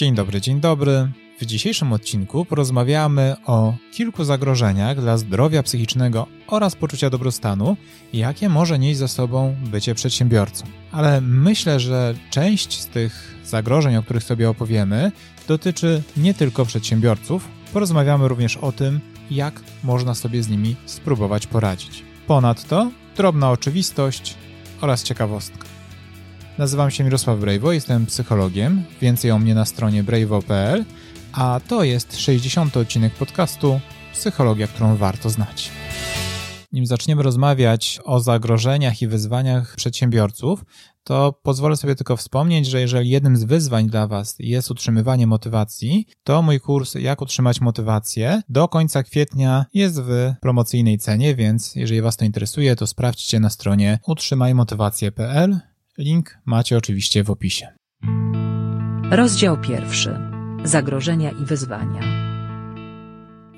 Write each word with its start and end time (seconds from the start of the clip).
Dzień 0.00 0.14
dobry, 0.14 0.40
dzień 0.40 0.60
dobry. 0.60 1.12
W 1.40 1.46
dzisiejszym 1.46 1.92
odcinku 1.92 2.44
porozmawiamy 2.44 3.36
o 3.46 3.74
kilku 3.92 4.24
zagrożeniach 4.24 5.00
dla 5.00 5.18
zdrowia 5.18 5.62
psychicznego 5.62 6.26
oraz 6.46 6.76
poczucia 6.76 7.10
dobrostanu, 7.10 7.76
jakie 8.12 8.48
może 8.48 8.78
nieść 8.78 8.98
za 8.98 9.08
sobą 9.08 9.56
bycie 9.66 9.94
przedsiębiorcą. 9.94 10.66
Ale 10.92 11.20
myślę, 11.20 11.80
że 11.80 12.14
część 12.30 12.80
z 12.80 12.86
tych 12.86 13.34
zagrożeń, 13.44 13.96
o 13.96 14.02
których 14.02 14.24
sobie 14.24 14.50
opowiemy, 14.50 15.12
dotyczy 15.48 16.02
nie 16.16 16.34
tylko 16.34 16.66
przedsiębiorców. 16.66 17.48
Porozmawiamy 17.72 18.28
również 18.28 18.56
o 18.56 18.72
tym, 18.72 19.00
jak 19.30 19.60
można 19.84 20.14
sobie 20.14 20.42
z 20.42 20.48
nimi 20.48 20.76
spróbować 20.86 21.46
poradzić. 21.46 22.04
Ponadto 22.26 22.90
drobna 23.16 23.50
oczywistość 23.50 24.34
oraz 24.80 25.02
ciekawostka. 25.02 25.79
Nazywam 26.60 26.90
się 26.90 27.04
Mirosław 27.04 27.40
Brejwo, 27.40 27.72
jestem 27.72 28.06
psychologiem. 28.06 28.84
Więcej 29.00 29.30
o 29.30 29.38
mnie 29.38 29.54
na 29.54 29.64
stronie 29.64 30.02
brejwo.pl, 30.02 30.84
a 31.32 31.60
to 31.68 31.84
jest 31.84 32.20
60. 32.20 32.76
odcinek 32.76 33.14
podcastu 33.14 33.80
Psychologia, 34.12 34.66
którą 34.66 34.96
warto 34.96 35.30
znać. 35.30 35.70
Nim 36.72 36.86
zaczniemy 36.86 37.22
rozmawiać 37.22 38.00
o 38.04 38.20
zagrożeniach 38.20 39.02
i 39.02 39.06
wyzwaniach 39.06 39.76
przedsiębiorców, 39.76 40.64
to 41.04 41.32
pozwolę 41.42 41.76
sobie 41.76 41.94
tylko 41.94 42.16
wspomnieć, 42.16 42.66
że 42.66 42.80
jeżeli 42.80 43.10
jednym 43.10 43.36
z 43.36 43.44
wyzwań 43.44 43.86
dla 43.86 44.06
Was 44.06 44.36
jest 44.38 44.70
utrzymywanie 44.70 45.26
motywacji, 45.26 46.06
to 46.24 46.42
mój 46.42 46.60
kurs 46.60 46.94
Jak 46.94 47.22
utrzymać 47.22 47.60
motywację 47.60 48.42
do 48.48 48.68
końca 48.68 49.02
kwietnia 49.02 49.66
jest 49.74 50.00
w 50.02 50.32
promocyjnej 50.40 50.98
cenie, 50.98 51.34
więc 51.34 51.74
jeżeli 51.74 52.02
Was 52.02 52.16
to 52.16 52.24
interesuje, 52.24 52.76
to 52.76 52.86
sprawdźcie 52.86 53.40
na 53.40 53.50
stronie 53.50 53.98
utrzymajmotywację.pl 54.06 55.69
Link 56.00 56.38
macie 56.44 56.76
oczywiście 56.76 57.24
w 57.24 57.30
opisie. 57.30 57.68
Rozdział 59.10 59.60
pierwszy. 59.60 60.18
Zagrożenia 60.64 61.30
i 61.30 61.44
wyzwania. 61.44 62.00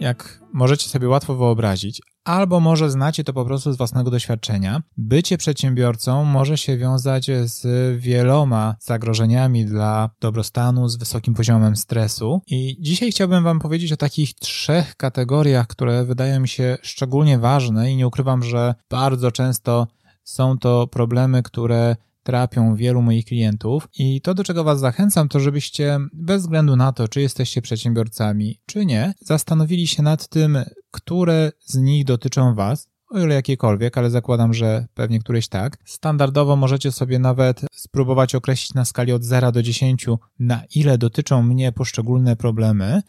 Jak 0.00 0.40
możecie 0.52 0.88
sobie 0.88 1.08
łatwo 1.08 1.34
wyobrazić, 1.34 2.02
albo 2.24 2.60
może 2.60 2.90
znacie 2.90 3.24
to 3.24 3.32
po 3.32 3.44
prostu 3.44 3.72
z 3.72 3.76
własnego 3.76 4.10
doświadczenia, 4.10 4.82
bycie 4.96 5.38
przedsiębiorcą 5.38 6.24
może 6.24 6.58
się 6.58 6.78
wiązać 6.78 7.30
z 7.44 7.66
wieloma 8.00 8.76
zagrożeniami 8.80 9.64
dla 9.64 10.10
dobrostanu, 10.20 10.88
z 10.88 10.96
wysokim 10.96 11.34
poziomem 11.34 11.76
stresu. 11.76 12.40
I 12.46 12.76
dzisiaj 12.80 13.10
chciałbym 13.10 13.44
Wam 13.44 13.60
powiedzieć 13.60 13.92
o 13.92 13.96
takich 13.96 14.34
trzech 14.34 14.96
kategoriach, 14.96 15.66
które 15.66 16.04
wydają 16.04 16.40
mi 16.40 16.48
się 16.48 16.78
szczególnie 16.82 17.38
ważne 17.38 17.92
i 17.92 17.96
nie 17.96 18.06
ukrywam, 18.06 18.42
że 18.42 18.74
bardzo 18.90 19.32
często 19.32 19.86
są 20.24 20.58
to 20.58 20.86
problemy, 20.86 21.42
które 21.42 21.96
trapią 22.22 22.74
wielu 22.74 23.02
moich 23.02 23.24
klientów 23.24 23.88
i 23.98 24.20
to, 24.20 24.34
do 24.34 24.44
czego 24.44 24.64
Was 24.64 24.80
zachęcam, 24.80 25.28
to 25.28 25.40
żebyście 25.40 25.98
bez 26.12 26.42
względu 26.42 26.76
na 26.76 26.92
to, 26.92 27.08
czy 27.08 27.20
jesteście 27.20 27.62
przedsiębiorcami, 27.62 28.60
czy 28.66 28.86
nie, 28.86 29.14
zastanowili 29.20 29.86
się 29.86 30.02
nad 30.02 30.28
tym, 30.28 30.58
które 30.90 31.52
z 31.60 31.76
nich 31.76 32.04
dotyczą 32.04 32.54
Was, 32.54 32.88
o 33.12 33.18
ile 33.18 33.34
jakiekolwiek, 33.34 33.98
ale 33.98 34.10
zakładam, 34.10 34.54
że 34.54 34.86
pewnie 34.94 35.20
któreś 35.20 35.48
tak. 35.48 35.78
Standardowo 35.84 36.56
możecie 36.56 36.92
sobie 36.92 37.18
nawet 37.18 37.60
spróbować 37.72 38.34
określić 38.34 38.74
na 38.74 38.84
skali 38.84 39.12
od 39.12 39.24
0 39.24 39.52
do 39.52 39.62
10, 39.62 40.06
na 40.38 40.62
ile 40.74 40.98
dotyczą 40.98 41.42
mnie 41.42 41.72
poszczególne 41.72 42.36
problemy, 42.36 43.02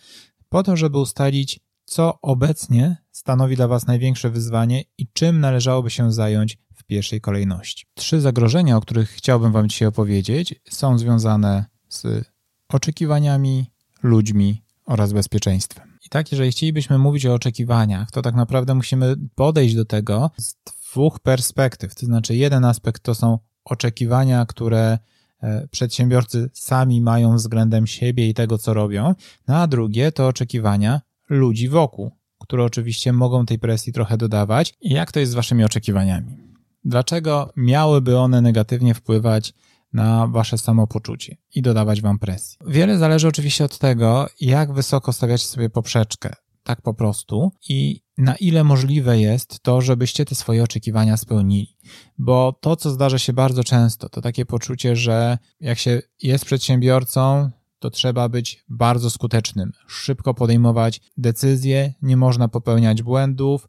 po 0.50 0.64
to, 0.64 0.78
żeby 0.78 0.98
ustalić, 1.00 1.60
co 1.86 2.20
obecnie 2.22 2.98
stanowi 3.12 3.56
dla 3.56 3.68
Was 3.68 3.88
największe 3.88 4.30
wyzwanie 4.30 4.84
i 4.98 5.08
czym 5.14 5.40
należałoby 5.40 5.90
się 5.90 6.12
zająć 6.12 6.58
pierwszej 6.86 7.22
kolejności. 7.22 7.86
Trzy 7.94 8.22
zagrożenia, 8.22 8.78
o 8.78 8.82
których 8.82 9.10
chciałbym 9.10 9.52
Wam 9.52 9.70
dzisiaj 9.70 9.88
opowiedzieć, 9.88 10.56
są 10.70 10.98
związane 10.98 11.66
z 11.90 12.28
oczekiwaniami, 12.70 13.72
ludźmi 14.04 14.64
oraz 14.86 15.14
bezpieczeństwem. 15.14 15.94
I 16.06 16.10
tak, 16.10 16.32
jeżeli 16.32 16.52
chcielibyśmy 16.52 16.98
mówić 16.98 17.26
o 17.26 17.34
oczekiwaniach, 17.34 18.12
to 18.12 18.22
tak 18.22 18.36
naprawdę 18.36 18.76
musimy 18.76 19.16
podejść 19.36 19.76
do 19.76 19.86
tego 19.86 20.32
z 20.38 20.56
dwóch 20.66 21.20
perspektyw. 21.20 21.96
To 21.96 22.06
znaczy, 22.06 22.36
jeden 22.36 22.66
aspekt 22.66 23.04
to 23.04 23.16
są 23.16 23.40
oczekiwania, 23.66 24.46
które 24.46 25.00
e, 25.42 25.68
przedsiębiorcy 25.68 26.50
sami 26.54 27.02
mają 27.02 27.36
względem 27.36 27.88
siebie 27.88 28.30
i 28.30 28.34
tego, 28.34 28.58
co 28.58 28.74
robią, 28.74 29.16
no 29.48 29.56
a 29.58 29.68
drugie 29.68 30.12
to 30.12 30.28
oczekiwania 30.28 31.02
ludzi 31.30 31.70
wokół, 31.70 32.12
które 32.40 32.64
oczywiście 32.64 33.14
mogą 33.14 33.46
tej 33.46 33.60
presji 33.60 33.94
trochę 33.94 34.18
dodawać. 34.18 34.74
Jak 34.82 35.12
to 35.12 35.20
jest 35.20 35.32
z 35.32 35.36
Waszymi 35.36 35.64
oczekiwaniami? 35.64 36.53
Dlaczego 36.86 37.54
miałyby 37.56 38.18
one 38.18 38.42
negatywnie 38.42 38.94
wpływać 38.94 39.54
na 39.94 40.28
wasze 40.28 40.58
samopoczucie 40.58 41.38
i 41.56 41.62
dodawać 41.62 42.02
wam 42.02 42.20
presji? 42.20 42.58
Wiele 42.68 42.98
zależy 42.98 43.28
oczywiście 43.28 43.66
od 43.66 43.78
tego, 43.78 44.28
jak 44.42 44.74
wysoko 44.74 45.14
stawiacie 45.14 45.46
sobie 45.46 45.70
poprzeczkę, 45.70 46.34
tak 46.64 46.82
po 46.82 46.94
prostu, 46.94 47.52
i 47.70 48.02
na 48.18 48.36
ile 48.36 48.64
możliwe 48.64 49.20
jest 49.20 49.60
to, 49.60 49.82
żebyście 49.82 50.26
te 50.26 50.36
swoje 50.36 50.64
oczekiwania 50.64 51.18
spełnili. 51.18 51.78
Bo 52.18 52.60
to, 52.62 52.76
co 52.76 52.92
zdarza 52.92 53.20
się 53.20 53.34
bardzo 53.34 53.64
często, 53.64 54.10
to 54.10 54.22
takie 54.22 54.46
poczucie, 54.46 54.96
że 54.96 55.38
jak 55.60 55.80
się 55.80 56.02
jest 56.22 56.46
przedsiębiorcą, 56.46 57.52
to 57.80 57.90
trzeba 57.90 58.30
być 58.30 58.66
bardzo 58.70 59.10
skutecznym, 59.10 59.72
szybko 59.88 60.34
podejmować 60.34 61.02
decyzje, 61.18 61.94
nie 62.02 62.18
można 62.18 62.48
popełniać 62.48 63.04
błędów, 63.04 63.68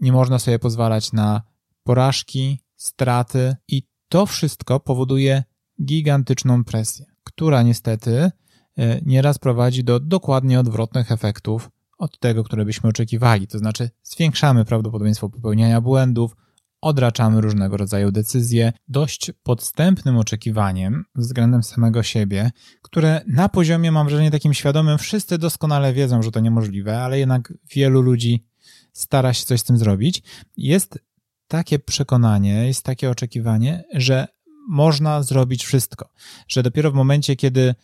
nie 0.00 0.12
można 0.12 0.38
sobie 0.38 0.58
pozwalać 0.58 1.12
na 1.12 1.42
porażki, 1.88 2.60
straty 2.76 3.56
i 3.68 3.82
to 4.08 4.26
wszystko 4.26 4.80
powoduje 4.80 5.44
gigantyczną 5.84 6.64
presję, 6.64 7.06
która 7.24 7.62
niestety 7.62 8.30
e, 8.78 9.00
nieraz 9.06 9.38
prowadzi 9.38 9.84
do 9.84 10.00
dokładnie 10.00 10.60
odwrotnych 10.60 11.12
efektów 11.12 11.70
od 11.98 12.18
tego, 12.18 12.44
które 12.44 12.64
byśmy 12.64 12.90
oczekiwali. 12.90 13.46
To 13.46 13.58
znaczy, 13.58 13.90
zwiększamy 14.02 14.64
prawdopodobieństwo 14.64 15.30
popełniania 15.30 15.80
błędów, 15.80 16.36
odraczamy 16.80 17.40
różnego 17.40 17.76
rodzaju 17.76 18.12
decyzje, 18.12 18.72
dość 18.88 19.32
podstępnym 19.42 20.16
oczekiwaniem 20.16 21.04
względem 21.14 21.62
samego 21.62 22.02
siebie, 22.02 22.50
które 22.82 23.20
na 23.26 23.48
poziomie, 23.48 23.92
mam 23.92 24.06
wrażenie, 24.06 24.30
takim 24.30 24.54
świadomym, 24.54 24.98
wszyscy 24.98 25.38
doskonale 25.38 25.92
wiedzą, 25.92 26.22
że 26.22 26.30
to 26.30 26.40
niemożliwe, 26.40 27.00
ale 27.00 27.18
jednak 27.18 27.52
wielu 27.74 28.02
ludzi 28.02 28.44
stara 28.92 29.34
się 29.34 29.44
coś 29.44 29.60
z 29.60 29.64
tym 29.64 29.78
zrobić, 29.78 30.22
jest 30.56 31.07
takie 31.48 31.78
przekonanie, 31.78 32.66
jest 32.66 32.84
takie 32.84 33.10
oczekiwanie, 33.10 33.84
że 33.94 34.28
można 34.68 35.22
zrobić 35.22 35.64
wszystko, 35.64 36.08
że 36.48 36.62
dopiero 36.62 36.90
w 36.90 36.94
momencie, 36.94 37.36
kiedy 37.36 37.74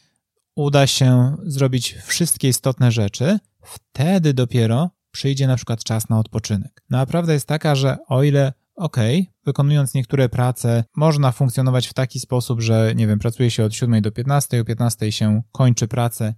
uda 0.54 0.86
się 0.86 1.36
zrobić 1.46 1.96
wszystkie 2.04 2.48
istotne 2.48 2.92
rzeczy, 2.92 3.38
wtedy 3.62 4.34
dopiero 4.34 4.90
przyjdzie 5.10 5.46
na 5.46 5.56
przykład 5.56 5.84
czas 5.84 6.08
na 6.08 6.18
odpoczynek. 6.18 6.82
No 6.90 6.98
a 6.98 7.06
prawda 7.06 7.32
jest 7.32 7.46
taka, 7.46 7.74
że 7.74 7.96
o 8.08 8.22
ile 8.22 8.52
ok, 8.76 8.96
wykonując 9.44 9.94
niektóre 9.94 10.28
prace, 10.28 10.84
można 10.96 11.32
funkcjonować 11.32 11.86
w 11.86 11.94
taki 11.94 12.20
sposób, 12.20 12.60
że 12.60 12.92
nie 12.96 13.06
wiem, 13.06 13.18
pracuje 13.18 13.50
się 13.50 13.64
od 13.64 13.74
7 13.74 14.02
do 14.02 14.12
15, 14.12 14.60
o 14.60 14.64
15 14.64 15.12
się 15.12 15.42
kończy 15.52 15.88
pracę 15.88 16.34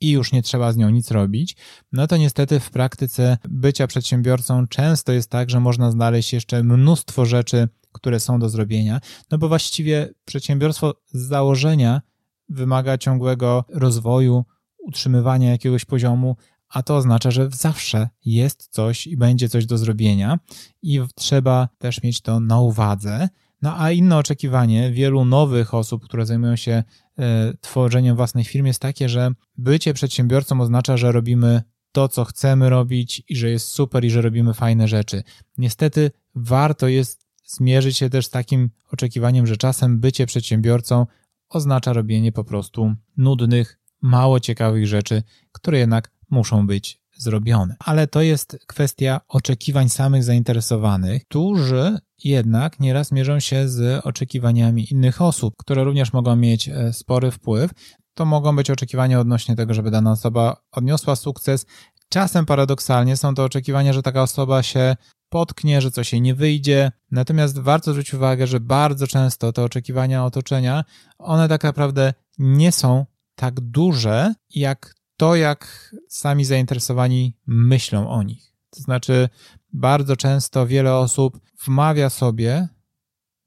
i 0.00 0.10
już 0.10 0.32
nie 0.32 0.42
trzeba 0.42 0.72
z 0.72 0.76
nią 0.76 0.90
nic 0.90 1.10
robić, 1.10 1.56
no 1.92 2.06
to 2.06 2.16
niestety 2.16 2.60
w 2.60 2.70
praktyce 2.70 3.38
bycia 3.48 3.86
przedsiębiorcą 3.86 4.66
często 4.66 5.12
jest 5.12 5.30
tak, 5.30 5.50
że 5.50 5.60
można 5.60 5.90
znaleźć 5.90 6.32
jeszcze 6.32 6.62
mnóstwo 6.62 7.24
rzeczy, 7.24 7.68
które 7.92 8.20
są 8.20 8.38
do 8.38 8.48
zrobienia, 8.48 9.00
no 9.30 9.38
bo 9.38 9.48
właściwie 9.48 10.14
przedsiębiorstwo 10.24 10.94
z 11.06 11.20
założenia 11.20 12.02
wymaga 12.48 12.98
ciągłego 12.98 13.64
rozwoju, 13.68 14.44
utrzymywania 14.78 15.50
jakiegoś 15.50 15.84
poziomu, 15.84 16.36
a 16.68 16.82
to 16.82 16.96
oznacza, 16.96 17.30
że 17.30 17.48
zawsze 17.52 18.08
jest 18.24 18.68
coś 18.68 19.06
i 19.06 19.16
będzie 19.16 19.48
coś 19.48 19.66
do 19.66 19.78
zrobienia 19.78 20.38
i 20.82 21.00
trzeba 21.14 21.68
też 21.78 22.02
mieć 22.02 22.20
to 22.20 22.40
na 22.40 22.60
uwadze. 22.60 23.28
No 23.62 23.80
a 23.80 23.90
inne 23.90 24.16
oczekiwanie 24.16 24.90
wielu 24.92 25.24
nowych 25.24 25.74
osób, 25.74 26.04
które 26.04 26.26
zajmują 26.26 26.56
się 26.56 26.82
E, 27.18 27.52
tworzeniem 27.60 28.16
własnej 28.16 28.44
firmy 28.44 28.68
jest 28.68 28.80
takie, 28.80 29.08
że 29.08 29.30
bycie 29.56 29.94
przedsiębiorcą 29.94 30.60
oznacza, 30.60 30.96
że 30.96 31.12
robimy 31.12 31.62
to, 31.92 32.08
co 32.08 32.24
chcemy 32.24 32.70
robić 32.70 33.22
i 33.28 33.36
że 33.36 33.50
jest 33.50 33.68
super 33.68 34.04
i 34.04 34.10
że 34.10 34.22
robimy 34.22 34.54
fajne 34.54 34.88
rzeczy. 34.88 35.22
Niestety 35.58 36.10
warto 36.34 36.88
jest 36.88 37.26
zmierzyć 37.46 37.96
się 37.96 38.10
też 38.10 38.26
z 38.26 38.30
takim 38.30 38.70
oczekiwaniem, 38.92 39.46
że 39.46 39.56
czasem 39.56 40.00
bycie 40.00 40.26
przedsiębiorcą 40.26 41.06
oznacza 41.48 41.92
robienie 41.92 42.32
po 42.32 42.44
prostu 42.44 42.94
nudnych, 43.16 43.78
mało 44.02 44.40
ciekawych 44.40 44.86
rzeczy, 44.86 45.22
które 45.52 45.78
jednak 45.78 46.10
muszą 46.30 46.66
być 46.66 47.00
zrobione. 47.18 47.76
Ale 47.78 48.06
to 48.06 48.22
jest 48.22 48.58
kwestia 48.66 49.20
oczekiwań 49.28 49.88
samych 49.88 50.24
zainteresowanych, 50.24 51.24
którzy 51.24 51.98
jednak 52.24 52.80
nieraz 52.80 53.12
mierzą 53.12 53.40
się 53.40 53.68
z 53.68 54.06
oczekiwaniami 54.06 54.92
innych 54.92 55.22
osób, 55.22 55.54
które 55.56 55.84
również 55.84 56.12
mogą 56.12 56.36
mieć 56.36 56.68
e, 56.68 56.92
spory 56.92 57.30
wpływ. 57.30 57.70
To 58.14 58.24
mogą 58.24 58.56
być 58.56 58.70
oczekiwania 58.70 59.20
odnośnie 59.20 59.56
tego, 59.56 59.74
żeby 59.74 59.90
dana 59.90 60.12
osoba 60.12 60.56
odniosła 60.72 61.16
sukces. 61.16 61.66
Czasem 62.08 62.46
paradoksalnie 62.46 63.16
są 63.16 63.34
to 63.34 63.44
oczekiwania, 63.44 63.92
że 63.92 64.02
taka 64.02 64.22
osoba 64.22 64.62
się 64.62 64.96
potknie, 65.28 65.80
że 65.80 65.90
coś 65.90 66.12
jej 66.12 66.22
nie 66.22 66.34
wyjdzie. 66.34 66.92
Natomiast 67.10 67.58
warto 67.58 67.90
zwrócić 67.90 68.14
uwagę, 68.14 68.46
że 68.46 68.60
bardzo 68.60 69.06
często 69.06 69.52
te 69.52 69.62
oczekiwania 69.62 70.24
otoczenia, 70.24 70.84
one 71.18 71.48
tak 71.48 71.64
naprawdę 71.64 72.14
nie 72.38 72.72
są 72.72 73.06
tak 73.34 73.60
duże, 73.60 74.34
jak 74.50 74.94
to, 75.18 75.36
jak 75.36 75.90
sami 76.08 76.44
zainteresowani 76.44 77.36
myślą 77.46 78.10
o 78.10 78.22
nich. 78.22 78.52
To 78.70 78.80
znaczy, 78.80 79.28
bardzo 79.72 80.16
często 80.16 80.66
wiele 80.66 80.94
osób 80.94 81.40
wmawia 81.64 82.10
sobie 82.10 82.68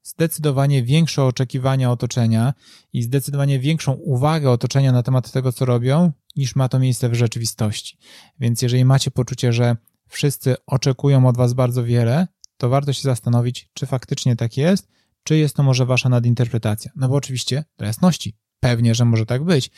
zdecydowanie 0.04 0.84
większe 0.84 1.24
oczekiwania 1.24 1.92
otoczenia 1.92 2.54
i 2.94 3.04
zdecydowanie 3.04 3.60
większą 3.60 3.94
uwagę 3.94 4.52
otoczenia 4.52 4.92
na 4.92 5.04
temat 5.04 5.32
tego, 5.32 5.52
co 5.52 5.66
robią, 5.66 6.12
niż 6.36 6.56
ma 6.56 6.70
to 6.70 6.80
miejsce 6.80 7.10
w 7.10 7.14
rzeczywistości. 7.14 7.98
Więc 8.40 8.62
jeżeli 8.62 8.86
macie 8.86 9.12
poczucie, 9.12 9.54
że 9.54 9.76
wszyscy 10.08 10.56
oczekują 10.66 11.28
od 11.28 11.38
Was 11.38 11.54
bardzo 11.54 11.84
wiele, 11.84 12.28
to 12.58 12.70
warto 12.70 12.94
się 12.94 13.02
zastanowić, 13.02 13.70
czy 13.74 13.86
faktycznie 13.86 14.36
tak 14.36 14.58
jest, 14.58 14.88
czy 15.24 15.38
jest 15.38 15.56
to 15.56 15.64
może 15.64 15.86
Wasza 15.86 16.10
nadinterpretacja. 16.10 16.92
No 16.96 17.10
bo 17.10 17.16
oczywiście, 17.16 17.64
dla 17.78 17.88
jasności, 17.88 18.38
pewnie, 18.62 18.96
że 18.96 19.06
może 19.06 19.26
tak 19.26 19.44
być. 19.44 19.72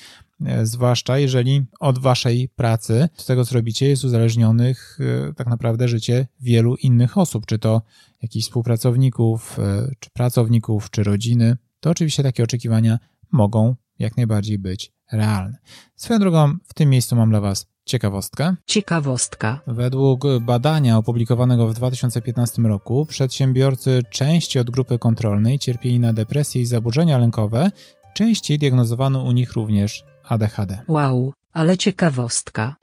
E, 0.45 0.65
zwłaszcza 0.65 1.17
jeżeli 1.17 1.65
od 1.79 1.99
waszej 1.99 2.49
pracy, 2.49 3.09
z 3.17 3.25
tego 3.25 3.45
co 3.45 3.55
robicie, 3.55 3.87
jest 3.87 4.03
uzależnionych 4.03 4.99
e, 5.29 5.33
tak 5.33 5.47
naprawdę 5.47 5.87
życie 5.87 6.27
wielu 6.39 6.75
innych 6.75 7.17
osób, 7.17 7.45
czy 7.45 7.59
to 7.59 7.81
jakichś 8.21 8.45
współpracowników, 8.45 9.59
e, 9.59 9.91
czy 9.99 10.09
pracowników, 10.09 10.89
czy 10.89 11.03
rodziny. 11.03 11.57
To 11.79 11.89
oczywiście 11.89 12.23
takie 12.23 12.43
oczekiwania 12.43 12.99
mogą 13.31 13.75
jak 13.99 14.17
najbardziej 14.17 14.59
być 14.59 14.91
realne. 15.11 15.57
Swoją 15.95 16.19
drogą, 16.19 16.53
w 16.67 16.73
tym 16.73 16.89
miejscu 16.89 17.15
mam 17.15 17.29
dla 17.29 17.41
Was 17.41 17.67
ciekawostkę. 17.85 18.55
Ciekawostka. 18.65 19.61
Według 19.67 20.23
badania 20.41 20.97
opublikowanego 20.97 21.67
w 21.67 21.73
2015 21.73 22.61
roku, 22.61 23.05
przedsiębiorcy 23.05 24.01
części 24.09 24.59
od 24.59 24.69
grupy 24.69 24.99
kontrolnej 24.99 25.59
cierpieli 25.59 25.99
na 25.99 26.13
depresję 26.13 26.61
i 26.61 26.65
zaburzenia 26.65 27.17
lękowe, 27.17 27.71
częściej 28.13 28.59
diagnozowano 28.59 29.23
u 29.23 29.31
nich 29.31 29.53
również 29.53 30.03
ADHD. 30.23 30.83
Wow, 30.87 31.33
ale 31.53 31.77
ciekawostka. 31.77 32.75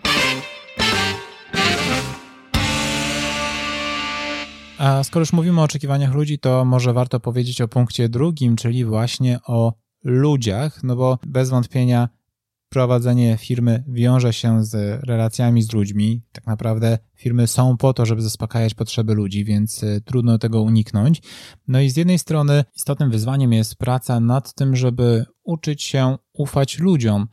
A 4.79 5.05
skoro 5.05 5.23
już 5.23 5.32
mówimy 5.32 5.61
o 5.61 5.65
oczekiwaniach 5.65 6.15
ludzi, 6.15 6.38
to 6.38 6.65
może 6.65 6.93
warto 6.93 7.21
powiedzieć 7.21 7.61
o 7.61 7.69
punkcie 7.69 8.09
drugim, 8.09 8.56
czyli 8.56 8.85
właśnie 8.85 9.38
o 9.47 9.73
ludziach, 10.05 10.82
no 10.82 10.97
bo 10.97 11.19
bez 11.27 11.50
wątpienia 11.50 12.09
prowadzenie 12.71 13.37
firmy 13.41 13.85
wiąże 13.89 14.33
się 14.33 14.65
z 14.65 15.01
relacjami 15.05 15.63
z 15.63 15.73
ludźmi. 15.73 16.23
Tak 16.33 16.47
naprawdę 16.47 16.99
firmy 17.15 17.47
są 17.47 17.77
po 17.77 17.93
to, 17.93 18.07
żeby 18.07 18.23
zaspokajać 18.23 18.75
potrzeby 18.75 19.15
ludzi, 19.15 19.45
więc 19.45 19.83
y, 19.83 20.01
trudno 20.05 20.39
tego 20.39 20.63
uniknąć. 20.63 21.23
No 21.69 21.81
i 21.81 21.91
z 21.91 21.97
jednej 21.97 22.19
strony 22.19 22.65
istotnym 22.77 23.11
wyzwaniem 23.11 23.53
jest 23.53 23.77
praca 23.77 24.21
nad 24.21 24.55
tym, 24.55 24.77
żeby 24.77 25.25
uczyć 25.43 25.83
się 25.83 26.17
ufać 26.33 26.79
ludziom, 26.79 27.27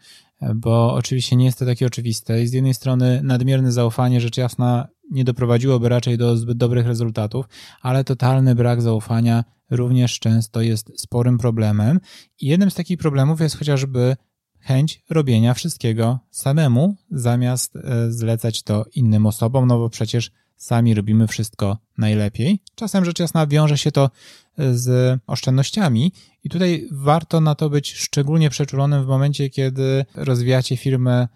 bo 0.56 0.94
oczywiście 0.94 1.36
nie 1.36 1.45
jest 1.45 1.60
to 1.60 1.66
takie 1.66 1.86
oczywiste. 1.86 2.44
I 2.44 2.48
z 2.48 2.54
jednej 2.54 2.74
strony 2.74 3.22
nadmierne 3.24 3.72
zaufanie, 3.72 4.22
rzecz 4.22 4.38
jasna, 4.38 4.88
nie 5.12 5.24
doprowadziłoby 5.24 5.89
raczej 5.89 6.18
do 6.18 6.38
zbyt 6.38 6.57
dobrych 6.57 6.88
rezultatów, 6.88 7.45
ale 7.81 8.04
totalny 8.04 8.56
brak 8.56 8.81
zaufania 8.81 9.44
również 9.72 10.19
często 10.19 10.62
jest 10.62 11.01
sporym 11.01 11.38
problemem. 11.38 12.00
I 12.42 12.48
jednym 12.48 12.72
z 12.72 12.75
takich 12.75 12.98
problemów 12.98 13.42
jest 13.42 13.57
chociażby 13.57 14.16
chęć 14.59 15.04
robienia 15.09 15.54
wszystkiego 15.54 16.19
samemu, 16.31 16.95
zamiast 17.12 17.75
e, 17.75 18.12
zlecać 18.12 18.63
to 18.63 18.86
innym 18.95 19.25
osobom, 19.25 19.68
no 19.68 19.77
bo 19.77 19.89
przecież 19.89 20.31
sami 20.57 20.94
robimy 20.94 21.27
wszystko 21.27 21.77
najlepiej. 21.98 22.59
Czasem 22.75 23.06
rzecz 23.06 23.19
jasna 23.19 23.48
wiąże 23.48 23.77
się 23.77 23.92
to 23.92 24.09
e, 24.57 24.74
z 24.74 25.19
oszczędnościami 25.27 26.12
i 26.44 26.50
tutaj 26.50 26.88
warto 26.92 27.42
na 27.42 27.56
to 27.56 27.69
być 27.69 27.94
szczególnie 27.94 28.50
przeczulonym 28.50 29.04
w 29.04 29.07
momencie, 29.07 29.50
kiedy 29.50 30.06
rozwijacie 30.15 30.77
firmę 30.77 31.27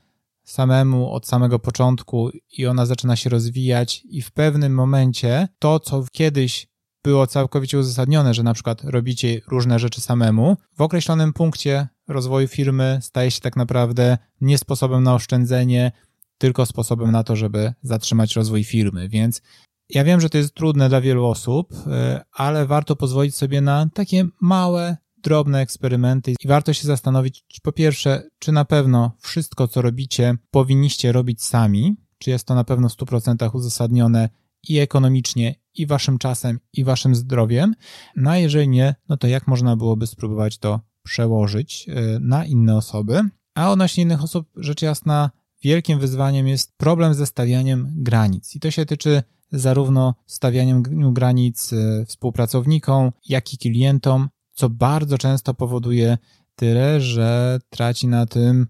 samemu 0.44 1.12
od 1.12 1.28
samego 1.28 1.60
początku 1.60 2.30
i 2.58 2.66
ona 2.66 2.86
zaczyna 2.86 3.16
się 3.16 3.30
rozwijać 3.30 4.04
i 4.10 4.22
w 4.22 4.32
pewnym 4.32 4.74
momencie 4.74 5.48
to, 5.60 5.80
co 5.80 6.06
kiedyś 6.12 6.71
było 7.04 7.28
całkowicie 7.28 7.80
uzasadnione, 7.80 8.34
że 8.34 8.44
na 8.44 8.54
przykład 8.54 8.84
robicie 8.84 9.42
różne 9.48 9.80
rzeczy 9.80 10.02
samemu, 10.02 10.58
w 10.78 10.82
określonym 10.82 11.34
punkcie 11.34 11.88
rozwoju 12.08 12.48
firmy 12.48 13.00
staje 13.02 13.32
się 13.32 13.42
tak 13.42 13.56
naprawdę 13.56 14.18
nie 14.42 14.58
sposobem 14.58 15.04
na 15.04 15.14
oszczędzenie, 15.14 15.92
tylko 16.38 16.66
sposobem 16.66 17.12
na 17.12 17.24
to, 17.24 17.36
żeby 17.36 17.74
zatrzymać 17.82 18.36
rozwój 18.36 18.64
firmy. 18.64 19.10
Więc 19.10 19.42
ja 19.90 20.04
wiem, 20.04 20.22
że 20.22 20.30
to 20.30 20.38
jest 20.38 20.54
trudne 20.54 20.90
dla 20.90 21.02
wielu 21.02 21.26
osób, 21.26 21.74
e, 21.88 22.22
ale 22.34 22.66
warto 22.66 22.96
pozwolić 22.96 23.36
sobie 23.36 23.62
na 23.62 23.90
takie 23.94 24.26
małe, 24.42 24.98
drobne 25.18 25.60
eksperymenty 25.60 26.32
i 26.32 26.48
warto 26.48 26.74
się 26.74 26.88
zastanowić, 26.88 27.44
po 27.64 27.72
pierwsze, 27.72 28.24
czy 28.40 28.52
na 28.52 28.66
pewno 28.66 29.12
wszystko, 29.20 29.68
co 29.68 29.82
robicie, 29.82 30.36
powinniście 30.52 31.12
robić 31.12 31.44
sami, 31.44 31.96
czy 32.18 32.30
jest 32.30 32.48
to 32.48 32.56
na 32.56 32.64
pewno 32.64 32.90
w 32.90 32.94
100% 32.94 33.56
uzasadnione 33.56 34.30
i 34.68 34.80
ekonomicznie, 34.80 35.56
i 35.76 35.86
waszym 35.86 36.18
czasem, 36.18 36.60
i 36.74 36.84
waszym 36.84 37.16
zdrowiem. 37.16 37.76
No 38.16 38.30
a 38.30 38.38
jeżeli 38.38 38.68
nie, 38.68 38.96
no 39.10 39.18
to 39.18 39.28
jak 39.28 39.48
można 39.48 39.76
byłoby 39.76 40.08
spróbować 40.08 40.58
to 40.58 40.80
przełożyć 41.04 41.90
e, 41.90 42.20
na 42.20 42.46
inne 42.46 42.78
osoby? 42.78 43.22
A 43.56 43.72
odnośnie 43.72 44.04
innych 44.04 44.24
osób, 44.24 44.50
rzecz 44.56 44.82
jasna, 44.82 45.32
wielkim 45.64 46.00
wyzwaniem 46.00 46.48
jest 46.48 46.78
problem 46.78 47.14
ze 47.14 47.26
stawianiem 47.26 47.94
granic. 47.96 48.56
I 48.56 48.60
to 48.60 48.72
się 48.72 48.86
tyczy 48.86 49.24
zarówno 49.52 50.16
stawianiem 50.26 51.14
granic 51.14 51.74
e, 51.74 52.06
współpracownikom, 52.06 53.12
jak 53.30 53.54
i 53.54 53.58
klientom, 53.58 54.30
co 54.54 54.70
bardzo 54.70 55.18
często 55.18 55.54
powoduje 55.54 56.18
tyle, 56.56 57.02
że 57.02 57.60
traci 57.70 58.08
na 58.08 58.26
tym 58.26 58.68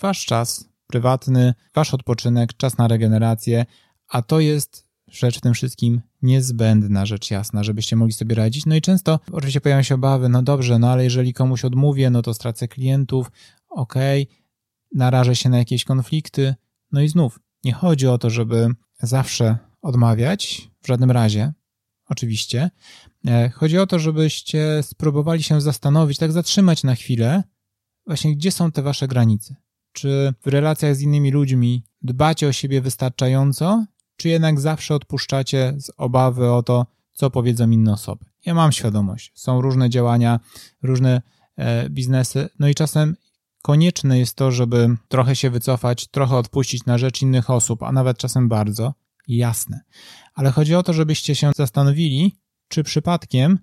wasz 0.00 0.24
czas 0.24 0.68
prywatny, 0.86 1.54
wasz 1.74 1.94
odpoczynek, 1.94 2.56
czas 2.56 2.78
na 2.78 2.88
regenerację, 2.88 3.66
a 4.08 4.22
to 4.22 4.40
jest 4.40 4.87
rzecz 5.10 5.38
w 5.38 5.40
tym 5.40 5.54
wszystkim 5.54 6.00
niezbędna, 6.22 7.06
rzecz 7.06 7.30
jasna, 7.30 7.64
żebyście 7.64 7.96
mogli 7.96 8.12
sobie 8.12 8.34
radzić. 8.34 8.66
No 8.66 8.74
i 8.74 8.80
często 8.80 9.20
oczywiście 9.32 9.60
pojawiają 9.60 9.82
się 9.82 9.94
obawy, 9.94 10.28
no 10.28 10.42
dobrze, 10.42 10.78
no 10.78 10.90
ale 10.90 11.04
jeżeli 11.04 11.32
komuś 11.32 11.64
odmówię, 11.64 12.10
no 12.10 12.22
to 12.22 12.34
stracę 12.34 12.68
klientów, 12.68 13.30
okej, 13.68 14.22
okay, 14.22 14.36
narażę 14.94 15.36
się 15.36 15.48
na 15.48 15.58
jakieś 15.58 15.84
konflikty. 15.84 16.54
No 16.92 17.00
i 17.00 17.08
znów, 17.08 17.40
nie 17.64 17.72
chodzi 17.72 18.06
o 18.06 18.18
to, 18.18 18.30
żeby 18.30 18.68
zawsze 19.02 19.58
odmawiać, 19.82 20.70
w 20.82 20.86
żadnym 20.86 21.10
razie, 21.10 21.52
oczywiście. 22.08 22.70
E, 23.26 23.50
chodzi 23.50 23.78
o 23.78 23.86
to, 23.86 23.98
żebyście 23.98 24.82
spróbowali 24.82 25.42
się 25.42 25.60
zastanowić, 25.60 26.18
tak 26.18 26.32
zatrzymać 26.32 26.84
na 26.84 26.94
chwilę, 26.94 27.42
właśnie 28.06 28.36
gdzie 28.36 28.52
są 28.52 28.72
te 28.72 28.82
wasze 28.82 29.08
granice. 29.08 29.56
Czy 29.92 30.34
w 30.42 30.46
relacjach 30.46 30.96
z 30.96 31.00
innymi 31.00 31.30
ludźmi 31.30 31.84
dbacie 32.02 32.48
o 32.48 32.52
siebie 32.52 32.80
wystarczająco, 32.80 33.86
czy 34.18 34.28
jednak 34.28 34.60
zawsze 34.60 34.94
odpuszczacie 34.94 35.74
z 35.78 35.90
obawy 35.96 36.52
o 36.52 36.62
to, 36.62 36.86
co 37.12 37.30
powiedzą 37.30 37.70
inne 37.70 37.92
osoby. 37.92 38.24
Ja 38.46 38.54
mam 38.54 38.72
świadomość, 38.72 39.32
są 39.34 39.60
różne 39.60 39.90
działania, 39.90 40.40
różne 40.82 41.22
e, 41.56 41.90
biznesy, 41.90 42.48
no 42.58 42.68
i 42.68 42.74
czasem 42.74 43.16
konieczne 43.62 44.18
jest 44.18 44.34
to, 44.34 44.50
żeby 44.50 44.96
trochę 45.08 45.36
się 45.36 45.50
wycofać, 45.50 46.06
trochę 46.06 46.36
odpuścić 46.36 46.86
na 46.86 46.98
rzecz 46.98 47.22
innych 47.22 47.50
osób, 47.50 47.82
a 47.82 47.92
nawet 47.92 48.18
czasem 48.18 48.48
bardzo, 48.48 48.94
jasne. 49.28 49.80
Ale 50.34 50.50
chodzi 50.50 50.74
o 50.74 50.82
to, 50.82 50.92
żebyście 50.92 51.34
się 51.34 51.50
zastanowili, 51.56 52.38
czy 52.68 52.84
przypadkiem 52.84 53.58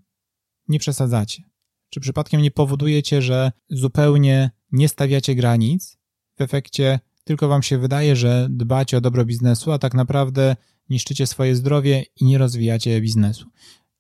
nie 0.68 0.80
przesadzacie. 0.80 1.44
Czy 1.90 2.00
przypadkiem 2.00 2.42
nie 2.42 2.52
powodujecie, 2.52 3.22
że 3.22 3.52
zupełnie 3.70 4.52
nie 4.72 4.90
stawiacie 4.90 5.36
granic, 5.36 5.98
w 6.38 6.42
efekcie 6.42 7.00
tylko 7.26 7.48
wam 7.48 7.64
się 7.64 7.78
wydaje, 7.78 8.16
że 8.16 8.48
dbacie 8.50 8.98
o 8.98 9.02
dobro 9.02 9.26
biznesu, 9.26 9.72
a 9.72 9.80
tak 9.80 9.94
naprawdę 9.94 10.56
niszczycie 10.90 11.28
swoje 11.28 11.56
zdrowie 11.56 12.06
i 12.22 12.26
nie 12.26 12.38
rozwijacie 12.38 13.02
biznesu. 13.02 13.50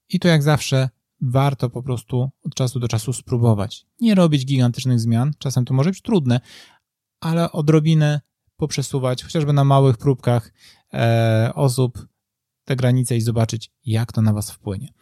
I 0.10 0.20
to 0.20 0.28
jak 0.28 0.44
zawsze 0.44 0.90
warto 1.22 1.70
po 1.70 1.84
prostu 1.84 2.30
od 2.44 2.56
czasu 2.56 2.80
do 2.80 2.88
czasu 2.88 3.14
spróbować. 3.14 3.86
Nie 4.02 4.16
robić 4.16 4.46
gigantycznych 4.46 5.00
zmian, 5.00 5.32
czasem 5.40 5.66
to 5.66 5.74
może 5.74 5.90
być 5.90 6.02
trudne, 6.02 6.40
ale 7.20 7.52
odrobinę 7.52 8.22
poprzesuwać, 8.58 9.24
chociażby 9.24 9.54
na 9.54 9.64
małych 9.64 9.98
próbkach 9.98 10.54
e, 10.94 11.52
osób 11.56 12.08
te 12.66 12.76
granice 12.76 13.18
i 13.18 13.22
zobaczyć, 13.22 13.72
jak 13.86 14.12
to 14.12 14.22
na 14.22 14.34
was 14.34 14.52
wpłynie. 14.52 14.94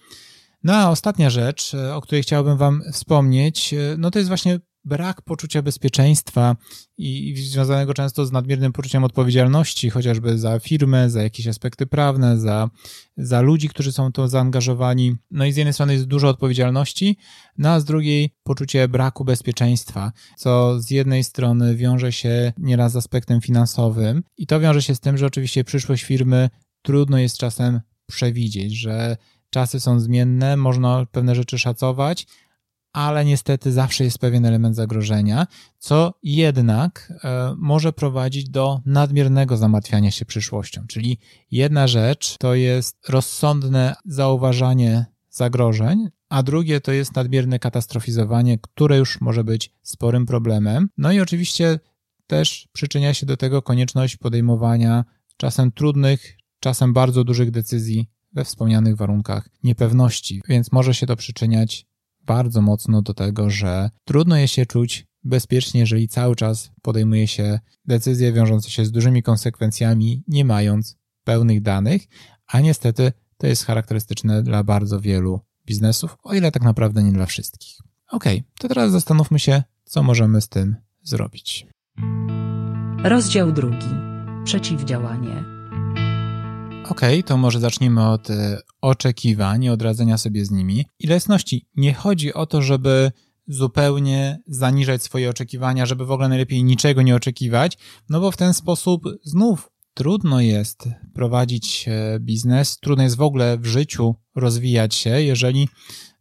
No 0.63 0.73
a 0.73 0.89
ostatnia 0.89 1.29
rzecz, 1.29 1.73
e, 1.73 1.95
o 1.95 2.01
której 2.01 2.23
chciałbym 2.23 2.57
wam 2.57 2.81
wspomnieć, 2.91 3.73
e, 3.73 3.77
no 3.97 4.11
to 4.11 4.19
jest 4.19 4.29
właśnie 4.29 4.59
brak 4.85 5.21
poczucia 5.21 5.61
bezpieczeństwa 5.61 6.55
i 6.97 7.35
związanego 7.37 7.93
często 7.93 8.25
z 8.25 8.31
nadmiernym 8.31 8.73
poczuciem 8.73 9.03
odpowiedzialności, 9.03 9.89
chociażby 9.89 10.37
za 10.37 10.59
firmę, 10.59 11.09
za 11.09 11.23
jakieś 11.23 11.47
aspekty 11.47 11.85
prawne, 11.85 12.39
za, 12.39 12.69
za 13.17 13.41
ludzi, 13.41 13.69
którzy 13.69 13.91
są 13.91 14.11
to 14.11 14.27
zaangażowani. 14.27 15.15
No 15.31 15.45
i 15.45 15.51
z 15.51 15.57
jednej 15.57 15.73
strony 15.73 15.93
jest 15.93 16.05
dużo 16.05 16.29
odpowiedzialności, 16.29 17.17
no 17.57 17.69
a 17.69 17.79
z 17.79 17.85
drugiej 17.85 18.35
poczucie 18.43 18.87
braku 18.87 19.25
bezpieczeństwa, 19.25 20.11
co 20.37 20.81
z 20.81 20.91
jednej 20.91 21.23
strony 21.23 21.75
wiąże 21.75 22.11
się 22.11 22.53
nieraz 22.57 22.91
z 22.91 22.95
aspektem 22.95 23.41
finansowym 23.41 24.23
i 24.37 24.47
to 24.47 24.59
wiąże 24.59 24.81
się 24.81 24.95
z 24.95 24.99
tym, 24.99 25.17
że 25.17 25.25
oczywiście 25.25 25.63
przyszłość 25.63 26.03
firmy 26.03 26.49
trudno 26.81 27.17
jest 27.17 27.37
czasem 27.37 27.81
przewidzieć, 28.05 28.77
że 28.77 29.17
czasy 29.49 29.79
są 29.79 29.99
zmienne, 29.99 30.57
można 30.57 31.05
pewne 31.11 31.35
rzeczy 31.35 31.59
szacować, 31.59 32.27
ale 32.93 33.25
niestety 33.25 33.71
zawsze 33.71 34.03
jest 34.03 34.19
pewien 34.19 34.45
element 34.45 34.75
zagrożenia, 34.75 35.47
co 35.79 36.13
jednak 36.23 37.13
e, 37.23 37.55
może 37.57 37.93
prowadzić 37.93 38.49
do 38.49 38.81
nadmiernego 38.85 39.57
zamartwiania 39.57 40.11
się 40.11 40.25
przyszłością. 40.25 40.81
Czyli 40.87 41.17
jedna 41.51 41.87
rzecz 41.87 42.37
to 42.37 42.55
jest 42.55 43.09
rozsądne 43.09 43.95
zauważanie 44.05 45.05
zagrożeń, 45.29 46.09
a 46.29 46.43
drugie 46.43 46.81
to 46.81 46.91
jest 46.91 47.15
nadmierne 47.15 47.59
katastrofizowanie, 47.59 48.57
które 48.57 48.97
już 48.97 49.21
może 49.21 49.43
być 49.43 49.73
sporym 49.81 50.25
problemem. 50.25 50.89
No 50.97 51.11
i 51.11 51.19
oczywiście 51.19 51.79
też 52.27 52.67
przyczynia 52.73 53.13
się 53.13 53.25
do 53.25 53.37
tego 53.37 53.61
konieczność 53.61 54.17
podejmowania 54.17 55.05
czasem 55.37 55.71
trudnych, 55.71 56.37
czasem 56.59 56.93
bardzo 56.93 57.23
dużych 57.23 57.51
decyzji 57.51 58.09
we 58.33 58.45
wspomnianych 58.45 58.95
warunkach 58.95 59.49
niepewności, 59.63 60.41
więc 60.47 60.71
może 60.71 60.93
się 60.93 61.07
to 61.07 61.15
przyczyniać 61.15 61.85
bardzo 62.25 62.61
mocno 62.61 63.01
do 63.01 63.13
tego, 63.13 63.49
że 63.49 63.89
trudno 64.05 64.37
jest 64.37 64.53
się 64.53 64.65
czuć 64.65 65.07
bezpiecznie, 65.23 65.79
jeżeli 65.79 66.07
cały 66.07 66.35
czas 66.35 66.71
podejmuje 66.81 67.27
się 67.27 67.59
decyzje 67.85 68.33
wiążące 68.33 68.69
się 68.69 68.85
z 68.85 68.91
dużymi 68.91 69.23
konsekwencjami, 69.23 70.23
nie 70.27 70.45
mając 70.45 70.97
pełnych 71.23 71.61
danych, 71.61 72.07
a 72.47 72.59
niestety 72.59 73.11
to 73.37 73.47
jest 73.47 73.65
charakterystyczne 73.65 74.43
dla 74.43 74.63
bardzo 74.63 74.99
wielu 74.99 75.39
biznesów, 75.65 76.17
o 76.23 76.33
ile 76.33 76.51
tak 76.51 76.63
naprawdę 76.63 77.03
nie 77.03 77.11
dla 77.11 77.25
wszystkich. 77.25 77.77
Ok, 78.11 78.23
to 78.59 78.67
teraz 78.67 78.91
zastanówmy 78.91 79.39
się, 79.39 79.63
co 79.83 80.03
możemy 80.03 80.41
z 80.41 80.49
tym 80.49 80.75
zrobić. 81.01 81.67
Rozdział 83.03 83.51
drugi. 83.51 83.87
Przeciwdziałanie. 84.43 85.42
Ok, 86.89 87.01
to 87.25 87.37
może 87.37 87.59
zacznijmy 87.59 88.09
od 88.09 88.29
e, 88.29 88.61
oczekiwań 88.81 89.63
i 89.63 89.69
od 89.69 89.81
radzenia 89.81 90.17
sobie 90.17 90.45
z 90.45 90.51
nimi. 90.51 90.85
Ile 90.99 91.13
jasności, 91.13 91.67
nie 91.75 91.93
chodzi 91.93 92.33
o 92.33 92.45
to, 92.45 92.61
żeby 92.61 93.11
zupełnie 93.47 94.39
zaniżać 94.47 95.03
swoje 95.03 95.29
oczekiwania, 95.29 95.85
żeby 95.85 96.05
w 96.05 96.11
ogóle 96.11 96.29
najlepiej 96.29 96.63
niczego 96.63 97.01
nie 97.01 97.15
oczekiwać, 97.15 97.77
no 98.09 98.19
bo 98.19 98.31
w 98.31 98.37
ten 98.37 98.53
sposób 98.53 99.03
znów 99.23 99.69
trudno 99.93 100.41
jest 100.41 100.89
prowadzić 101.13 101.85
e, 101.87 102.19
biznes, 102.19 102.79
trudno 102.79 103.03
jest 103.03 103.17
w 103.17 103.21
ogóle 103.21 103.57
w 103.57 103.65
życiu 103.65 104.15
rozwijać 104.35 104.95
się, 104.95 105.21
jeżeli 105.21 105.69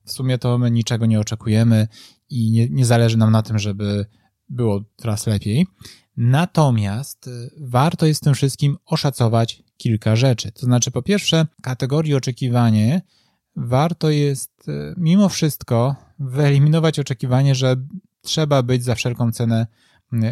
w 0.05 0.13
sumie 0.13 0.39
to 0.39 0.59
my 0.59 0.71
niczego 0.71 1.07
nie 1.07 1.21
oczekujemy 1.21 1.89
i 2.31 2.51
nie, 2.51 2.69
nie 2.69 2.87
zależy 2.87 3.17
nam 3.17 3.31
na 3.31 3.43
tym, 3.43 3.59
żeby 3.59 4.07
było 4.49 4.85
teraz 4.97 5.27
lepiej. 5.27 5.67
Natomiast 6.17 7.27
y, 7.27 7.51
warto 7.61 8.07
jest 8.07 8.23
tym 8.23 8.35
wszystkim 8.35 8.77
oszacować 8.87 9.63
kilka 9.83 10.17
rzeczy. 10.17 10.53
To 10.53 10.61
znaczy, 10.61 10.91
po 10.91 11.03
pierwsze, 11.03 11.47
kategorii 11.63 12.15
oczekiwanie 12.15 13.03
warto 13.57 14.11
jest 14.11 14.69
y, 14.69 14.95
mimo 14.97 15.29
wszystko 15.29 15.97
wyeliminować 16.19 16.99
oczekiwanie, 16.99 17.55
że 17.55 17.77
trzeba 18.23 18.63
być 18.63 18.85
za 18.85 18.95
wszelką 18.95 19.33
cenę 19.33 19.67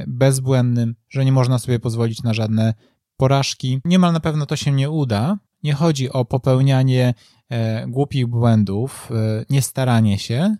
bezbłędnym, 0.06 0.94
że 1.08 1.24
nie 1.24 1.32
można 1.32 1.58
sobie 1.58 1.80
pozwolić 1.80 2.22
na 2.22 2.34
żadne 2.34 2.74
porażki. 3.16 3.80
Niemal 3.84 4.12
na 4.12 4.20
pewno 4.20 4.46
to 4.46 4.56
się 4.56 4.72
nie 4.72 4.90
uda. 4.90 5.38
Nie 5.62 5.74
chodzi 5.74 6.10
o 6.10 6.24
popełnianie 6.24 7.14
e, 7.48 7.86
głupich 7.88 8.26
błędów, 8.26 9.08
e, 9.10 9.44
nie 9.50 9.62
staranie 9.62 10.18
się, 10.18 10.56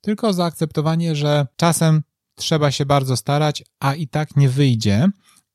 tylko 0.00 0.28
o 0.28 0.32
zaakceptowanie, 0.32 1.16
że 1.16 1.46
czasem 1.56 2.02
trzeba 2.34 2.70
się 2.70 2.86
bardzo 2.86 3.16
starać, 3.16 3.64
a 3.80 3.94
i 3.94 4.08
tak 4.08 4.36
nie 4.36 4.48
wyjdzie. 4.48 5.08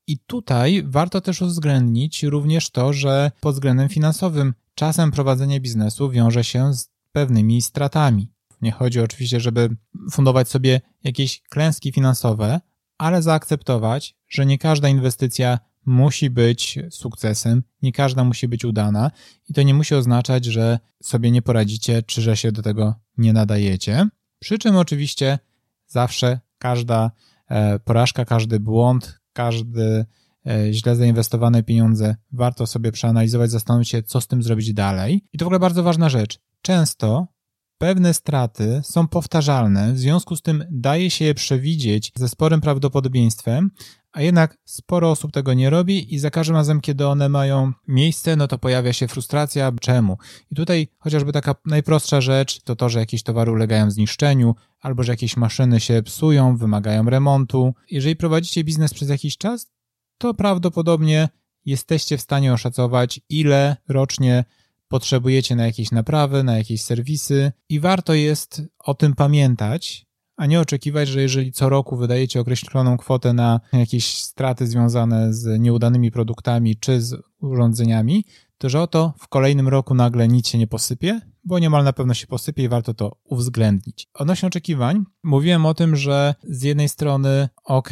I 0.07 0.17
tutaj 0.17 0.83
warto 0.85 1.21
też 1.21 1.41
uwzględnić 1.41 2.23
również 2.23 2.69
to, 2.69 2.93
że 2.93 3.31
pod 3.39 3.55
względem 3.55 3.89
finansowym 3.89 4.53
czasem 4.75 5.11
prowadzenie 5.11 5.59
biznesu 5.59 6.09
wiąże 6.09 6.43
się 6.43 6.73
z 6.73 6.89
pewnymi 7.11 7.61
stratami. 7.61 8.31
Nie 8.61 8.71
chodzi 8.71 8.99
oczywiście, 8.99 9.39
żeby 9.39 9.69
fundować 10.11 10.49
sobie 10.49 10.81
jakieś 11.03 11.41
klęski 11.41 11.91
finansowe, 11.91 12.61
ale 12.97 13.21
zaakceptować, 13.21 14.15
że 14.29 14.45
nie 14.45 14.57
każda 14.57 14.89
inwestycja 14.89 15.59
musi 15.85 16.29
być 16.29 16.79
sukcesem, 16.89 17.63
nie 17.81 17.91
każda 17.91 18.23
musi 18.23 18.47
być 18.47 18.65
udana 18.65 19.11
i 19.49 19.53
to 19.53 19.63
nie 19.63 19.73
musi 19.73 19.95
oznaczać, 19.95 20.45
że 20.45 20.79
sobie 21.03 21.31
nie 21.31 21.41
poradzicie, 21.41 22.03
czy 22.03 22.21
że 22.21 22.37
się 22.37 22.51
do 22.51 22.61
tego 22.61 22.95
nie 23.17 23.33
nadajecie. 23.33 24.07
Przy 24.39 24.57
czym 24.57 24.75
oczywiście 24.77 25.39
zawsze 25.87 26.39
każda 26.57 27.11
e, 27.49 27.79
porażka, 27.79 28.25
każdy 28.25 28.59
błąd, 28.59 29.19
każdy 29.33 30.05
e, 30.47 30.73
źle 30.73 30.95
zainwestowane 30.95 31.63
pieniądze 31.63 32.15
warto 32.31 32.67
sobie 32.67 32.91
przeanalizować, 32.91 33.51
zastanowić 33.51 33.89
się, 33.89 34.03
co 34.03 34.21
z 34.21 34.27
tym 34.27 34.43
zrobić 34.43 34.73
dalej. 34.73 35.25
I 35.33 35.37
to 35.37 35.45
w 35.45 35.47
ogóle 35.47 35.59
bardzo 35.59 35.83
ważna 35.83 36.09
rzecz. 36.09 36.39
Często 36.61 37.27
pewne 37.77 38.13
straty 38.13 38.81
są 38.83 39.07
powtarzalne, 39.07 39.93
w 39.93 39.99
związku 39.99 40.35
z 40.35 40.41
tym 40.41 40.65
daje 40.71 41.09
się 41.09 41.25
je 41.25 41.33
przewidzieć 41.33 42.11
ze 42.15 42.29
sporym 42.29 42.61
prawdopodobieństwem, 42.61 43.71
a 44.13 44.21
jednak 44.21 44.57
sporo 44.65 45.11
osób 45.11 45.31
tego 45.31 45.53
nie 45.53 45.69
robi 45.69 46.13
i 46.15 46.19
za 46.19 46.31
każdym 46.31 46.55
razem, 46.55 46.81
kiedy 46.81 47.07
one 47.07 47.29
mają 47.29 47.73
miejsce, 47.87 48.35
no 48.35 48.47
to 48.47 48.57
pojawia 48.57 48.93
się 48.93 49.07
frustracja. 49.07 49.71
Czemu? 49.81 50.17
I 50.51 50.55
tutaj 50.55 50.87
chociażby 50.99 51.31
taka 51.31 51.55
najprostsza 51.65 52.21
rzecz 52.21 52.61
to 52.61 52.75
to, 52.75 52.89
że 52.89 52.99
jakieś 52.99 53.23
towary 53.23 53.51
ulegają 53.51 53.91
zniszczeniu, 53.91 54.55
albo 54.79 55.03
że 55.03 55.11
jakieś 55.11 55.37
maszyny 55.37 55.79
się 55.79 56.03
psują, 56.03 56.57
wymagają 56.57 57.09
remontu. 57.09 57.73
Jeżeli 57.91 58.15
prowadzicie 58.15 58.63
biznes 58.63 58.93
przez 58.93 59.09
jakiś 59.09 59.37
czas, 59.37 59.71
to 60.17 60.33
prawdopodobnie 60.33 61.29
jesteście 61.65 62.17
w 62.17 62.21
stanie 62.21 62.53
oszacować, 62.53 63.21
ile 63.29 63.77
rocznie 63.87 64.45
potrzebujecie 64.93 65.55
na 65.55 65.65
jakieś 65.65 65.91
naprawy, 65.91 66.43
na 66.43 66.57
jakieś 66.57 66.81
serwisy 66.81 67.51
i 67.69 67.79
warto 67.79 68.13
jest 68.13 68.61
o 68.79 68.93
tym 68.93 69.15
pamiętać, 69.15 70.05
a 70.37 70.45
nie 70.45 70.59
oczekiwać, 70.59 71.07
że 71.07 71.21
jeżeli 71.21 71.51
co 71.51 71.69
roku 71.69 71.97
wydajecie 71.97 72.39
określoną 72.39 72.97
kwotę 72.97 73.33
na 73.33 73.59
jakieś 73.73 74.17
straty 74.17 74.67
związane 74.67 75.33
z 75.33 75.59
nieudanymi 75.59 76.11
produktami 76.11 76.75
czy 76.75 77.01
z 77.01 77.15
urządzeniami, 77.41 78.25
to 78.57 78.69
że 78.69 78.81
oto 78.81 79.13
w 79.19 79.27
kolejnym 79.27 79.67
roku 79.67 79.93
nagle 79.93 80.27
nic 80.27 80.47
się 80.47 80.57
nie 80.57 80.67
posypie, 80.67 81.21
bo 81.43 81.59
niemal 81.59 81.83
na 81.83 81.93
pewno 81.93 82.13
się 82.13 82.27
posypie 82.27 82.63
i 82.63 82.69
warto 82.69 82.93
to 82.93 83.17
uwzględnić. 83.23 84.07
Odnośnie 84.13 84.47
oczekiwań, 84.47 85.03
mówiłem 85.23 85.65
o 85.65 85.73
tym, 85.73 85.95
że 85.95 86.35
z 86.43 86.61
jednej 86.61 86.89
strony 86.89 87.49
ok, 87.63 87.89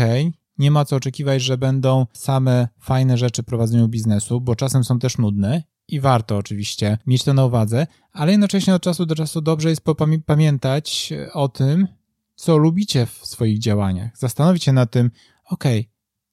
nie 0.57 0.71
ma 0.71 0.85
co 0.85 0.95
oczekiwać, 0.95 1.41
że 1.41 1.57
będą 1.57 2.05
same 2.13 2.67
fajne 2.79 3.17
rzeczy 3.17 3.43
prowadzeniu 3.43 3.87
biznesu, 3.87 4.41
bo 4.41 4.55
czasem 4.55 4.83
są 4.83 4.99
też 4.99 5.17
nudne 5.17 5.63
i 5.87 5.99
warto 5.99 6.37
oczywiście 6.37 6.97
mieć 7.07 7.23
to 7.23 7.33
na 7.33 7.45
uwadze, 7.45 7.87
ale 8.11 8.31
jednocześnie 8.31 8.75
od 8.75 8.81
czasu 8.81 9.05
do 9.05 9.15
czasu 9.15 9.41
dobrze 9.41 9.69
jest 9.69 9.81
pamiętać 10.25 11.13
o 11.33 11.49
tym, 11.49 11.87
co 12.35 12.57
lubicie 12.57 13.05
w 13.05 13.25
swoich 13.25 13.59
działaniach. 13.59 14.17
Zastanowić 14.17 14.63
się 14.63 14.73
nad 14.73 14.91
tym, 14.91 15.11
ok, 15.45 15.63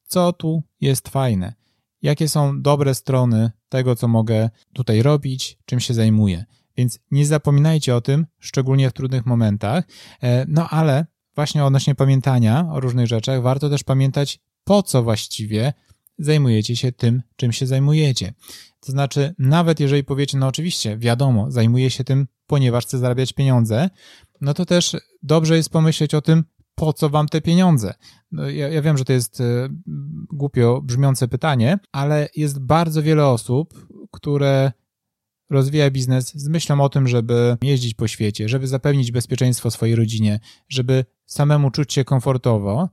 co 0.04 0.32
tu 0.32 0.62
jest 0.80 1.08
fajne, 1.08 1.54
jakie 2.02 2.28
są 2.28 2.62
dobre 2.62 2.94
strony 2.94 3.50
tego, 3.68 3.96
co 3.96 4.08
mogę 4.08 4.50
tutaj 4.72 5.02
robić, 5.02 5.58
czym 5.64 5.80
się 5.80 5.94
zajmuję. 5.94 6.44
Więc 6.76 6.98
nie 7.10 7.26
zapominajcie 7.26 7.96
o 7.96 8.00
tym, 8.00 8.26
szczególnie 8.38 8.90
w 8.90 8.92
trudnych 8.92 9.26
momentach. 9.26 9.84
E, 10.22 10.44
no 10.48 10.68
ale 10.68 11.06
właśnie 11.34 11.64
odnośnie 11.64 11.94
pamiętania 11.94 12.66
o 12.72 12.80
różnych 12.80 13.06
rzeczach, 13.06 13.42
warto 13.42 13.70
też 13.70 13.84
pamiętać, 13.84 14.40
po 14.64 14.82
co 14.82 15.02
właściwie 15.02 15.72
zajmujecie 16.18 16.76
się 16.76 16.92
tym, 16.92 17.22
czym 17.36 17.52
się 17.52 17.66
zajmujecie. 17.66 18.34
To 18.80 18.92
znaczy, 18.92 19.34
nawet 19.38 19.80
jeżeli 19.80 20.04
powiecie, 20.04 20.38
no 20.38 20.46
oczywiście, 20.46 20.98
wiadomo, 20.98 21.50
zajmuję 21.50 21.90
się 21.90 22.04
tym, 22.04 22.26
ponieważ 22.46 22.86
chcę 22.86 22.98
zarabiać 22.98 23.32
pieniądze, 23.32 23.90
no 24.40 24.54
to 24.54 24.66
też 24.66 24.96
dobrze 25.22 25.56
jest 25.56 25.70
pomyśleć 25.70 26.14
o 26.14 26.20
tym, 26.20 26.44
po 26.74 26.92
co 26.92 27.08
wam 27.08 27.28
te 27.28 27.40
pieniądze? 27.40 27.94
No, 28.32 28.50
ja, 28.50 28.68
ja, 28.68 28.82
wiem, 28.82 28.98
że 28.98 29.04
to 29.04 29.12
jest 29.12 29.40
e, 29.40 29.68
głupio 30.32 30.80
brzmiące 30.82 31.28
pytanie, 31.28 31.78
ale 31.92 32.28
jest 32.36 32.58
bardzo 32.58 33.02
wiele 33.02 33.26
osób, 33.26 33.86
które 34.12 34.72
rozwija 35.50 35.90
biznes 35.90 36.34
z 36.34 36.48
myślą 36.48 36.80
o 36.80 36.88
tym, 36.88 37.08
żeby 37.08 37.56
jeździć 37.62 37.94
po 37.94 38.08
świecie, 38.08 38.48
żeby 38.48 38.66
zapewnić 38.66 39.12
bezpieczeństwo 39.12 39.70
swojej 39.70 39.94
rodzinie, 39.94 40.40
żeby 40.68 41.04
samemu 41.26 41.70
czuć 41.70 41.92
się 41.92 42.04
komfortowo, 42.04 42.88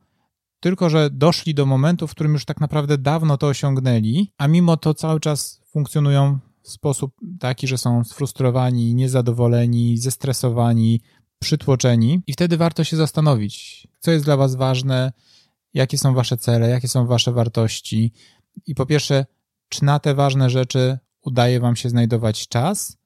tylko 0.66 0.90
że 0.90 1.10
doszli 1.10 1.54
do 1.54 1.66
momentu, 1.66 2.08
w 2.08 2.12
którym 2.12 2.34
już 2.34 2.46
tak 2.46 2.62
naprawdę 2.62 2.98
dawno 2.98 3.38
to 3.38 3.48
osiągnęli, 3.48 4.32
a 4.38 4.48
mimo 4.48 4.78
to 4.78 4.94
cały 4.94 5.20
czas 5.20 5.62
funkcjonują 5.66 6.40
w 6.62 6.70
sposób 6.70 7.16
taki, 7.40 7.68
że 7.68 7.78
są 7.78 8.04
sfrustrowani, 8.04 8.96
niezadowoleni, 8.96 9.98
zestresowani, 9.98 11.02
przytłoczeni. 11.40 12.22
I 12.28 12.34
wtedy 12.34 12.58
warto 12.58 12.84
się 12.84 12.98
zastanowić, 12.98 13.88
co 14.00 14.12
jest 14.12 14.26
dla 14.26 14.38
was 14.38 14.56
ważne, 14.56 15.14
jakie 15.74 15.98
są 15.98 16.14
wasze 16.14 16.38
cele, 16.38 16.70
jakie 16.70 16.88
są 16.88 17.06
wasze 17.06 17.32
wartości. 17.32 18.12
I 18.68 18.76
po 18.76 18.86
pierwsze, 18.86 19.26
czy 19.70 19.86
na 19.86 20.00
te 20.00 20.16
ważne 20.16 20.50
rzeczy 20.50 20.98
udaje 21.22 21.60
wam 21.60 21.76
się 21.76 21.90
znajdować 21.90 22.48
czas, 22.48 22.98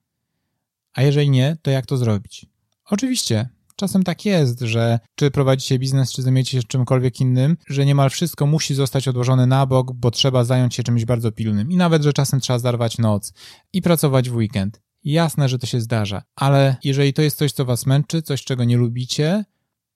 a 0.94 1.01
jeżeli 1.01 1.30
nie, 1.30 1.58
to 1.62 1.72
jak 1.72 1.86
to 1.86 1.98
zrobić? 1.98 2.46
Oczywiście, 2.86 3.50
czasem 3.79 4.03
tak 4.03 4.25
jest, 4.25 4.59
że 4.59 5.00
czy 5.15 5.31
prowadzicie 5.31 5.79
biznes, 5.79 6.12
czy 6.12 6.21
zajmujecie 6.21 6.62
się 6.62 6.67
czymkolwiek 6.67 7.21
innym, 7.21 7.57
że 7.67 7.86
niemal 7.86 8.09
wszystko 8.09 8.45
musi 8.45 8.75
zostać 8.75 9.07
odłożone 9.07 9.45
na 9.48 9.65
bok, 9.65 9.93
bo 9.93 10.12
trzeba 10.12 10.43
zająć 10.43 10.75
się 10.75 10.83
czymś 10.83 11.05
bardzo 11.05 11.31
pilnym. 11.31 11.71
I 11.71 11.75
nawet, 11.75 12.03
że 12.03 12.13
czasem 12.13 12.39
trzeba 12.39 12.59
zarwać 12.59 12.98
noc 12.98 13.33
i 13.74 13.81
pracować 13.81 14.29
w 14.29 14.36
weekend. 14.36 14.81
Jasne, 15.03 15.50
że 15.50 15.59
to 15.59 15.67
się 15.67 15.81
zdarza, 15.81 16.24
ale 16.36 16.75
jeżeli 16.83 17.13
to 17.13 17.21
jest 17.21 17.38
coś, 17.38 17.51
co 17.51 17.65
was 17.65 17.86
męczy, 17.86 18.21
coś, 18.21 18.43
czego 18.43 18.63
nie 18.63 18.77
lubicie, 18.77 19.45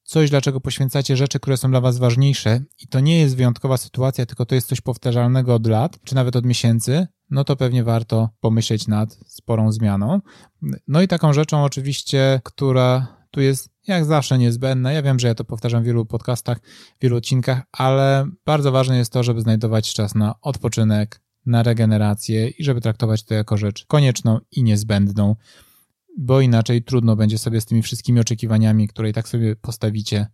coś, 0.03 0.29
dlaczego 0.29 0.61
poświęcacie 0.61 1.17
rzeczy, 1.17 1.39
które 1.39 1.57
są 1.57 1.71
dla 1.71 1.81
was 1.81 1.97
ważniejsze 1.97 2.61
i 2.79 2.87
to 2.87 2.99
nie 2.99 3.19
jest 3.19 3.35
wyjątkowa 3.35 3.77
sytuacja, 3.77 4.25
tylko 4.25 4.45
to 4.45 4.55
jest 4.55 4.67
coś 4.67 4.81
powtarzalnego 4.81 5.55
od 5.55 5.67
lat, 5.67 5.99
czy 6.03 6.15
nawet 6.15 6.35
od 6.35 6.45
miesięcy, 6.45 7.07
no 7.29 7.43
to 7.43 7.55
pewnie 7.55 7.83
warto 7.83 8.29
pomyśleć 8.39 8.87
nad 8.87 9.19
sporą 9.27 9.71
zmianą. 9.71 10.19
No 10.87 11.01
i 11.01 11.07
taką 11.07 11.33
rzeczą 11.33 11.63
oczywiście, 11.63 12.41
która 12.43 13.07
tu 13.31 13.41
jest 13.41 13.72
jak 13.87 14.05
zawsze 14.05 14.37
niezbędna. 14.37 14.91
Ja 14.91 15.01
wiem, 15.01 15.19
że 15.19 15.27
ja 15.27 15.35
to 15.35 15.43
powtarzam 15.43 15.83
w 15.83 15.85
wielu 15.85 16.05
podcastach, 16.05 16.59
w 16.99 17.01
wielu 17.01 17.17
odcinkach, 17.17 17.61
ale 17.71 18.27
bardzo 18.45 18.71
ważne 18.71 18.97
jest 18.97 19.13
to, 19.13 19.23
żeby 19.23 19.41
znajdować 19.41 19.93
czas 19.93 20.15
na 20.15 20.35
odpoczynek, 20.41 21.21
na 21.45 21.63
regenerację 21.63 22.49
i 22.49 22.63
żeby 22.63 22.81
traktować 22.81 23.23
to 23.23 23.33
jako 23.33 23.57
rzecz 23.57 23.85
konieczną 23.85 24.39
i 24.51 24.63
niezbędną, 24.63 25.35
bo 26.17 26.41
inaczej 26.41 26.83
trudno 26.83 27.15
będzie 27.15 27.37
sobie 27.37 27.61
z 27.61 27.65
tymi 27.65 27.81
wszystkimi 27.81 28.19
oczekiwaniami, 28.19 28.87
które 28.87 29.09
i 29.09 29.13
tak 29.13 29.27
sobie 29.27 29.55
postawicie, 29.55 30.27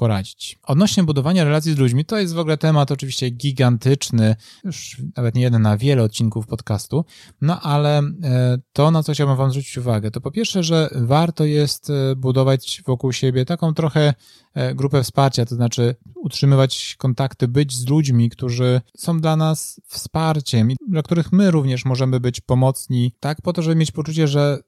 poradzić. 0.00 0.58
Odnośnie 0.62 1.02
budowania 1.02 1.44
relacji 1.44 1.74
z 1.74 1.78
ludźmi, 1.78 2.04
to 2.04 2.18
jest 2.18 2.34
w 2.34 2.38
ogóle 2.38 2.56
temat 2.56 2.90
oczywiście 2.90 3.30
gigantyczny, 3.30 4.36
już 4.64 5.02
nawet 5.16 5.34
nie 5.34 5.42
jeden 5.42 5.62
na 5.62 5.76
wiele 5.76 6.02
odcinków 6.02 6.46
podcastu, 6.46 7.04
no 7.40 7.60
ale 7.60 7.98
e, 7.98 8.58
to, 8.72 8.90
na 8.90 9.02
co 9.02 9.12
chciałbym 9.12 9.36
Wam 9.36 9.50
zwrócić 9.50 9.78
uwagę, 9.78 10.10
to 10.10 10.20
po 10.20 10.30
pierwsze, 10.30 10.62
że 10.62 10.88
warto 10.94 11.44
jest 11.44 11.90
e, 11.90 12.16
budować 12.16 12.82
wokół 12.86 13.12
siebie 13.12 13.44
taką 13.44 13.74
trochę 13.74 14.14
e, 14.54 14.74
grupę 14.74 15.02
wsparcia, 15.02 15.46
to 15.46 15.54
znaczy 15.54 15.94
utrzymywać 16.14 16.96
kontakty, 16.98 17.48
być 17.48 17.76
z 17.76 17.88
ludźmi, 17.88 18.30
którzy 18.30 18.80
są 18.96 19.20
dla 19.20 19.36
nas 19.36 19.80
wsparciem 19.86 20.70
i 20.70 20.76
dla 20.88 21.02
których 21.02 21.32
my 21.32 21.50
również 21.50 21.84
możemy 21.84 22.20
być 22.20 22.40
pomocni, 22.40 23.14
tak 23.20 23.42
po 23.42 23.52
to, 23.52 23.62
żeby 23.62 23.76
mieć 23.76 23.92
poczucie, 23.92 24.28
że 24.28 24.58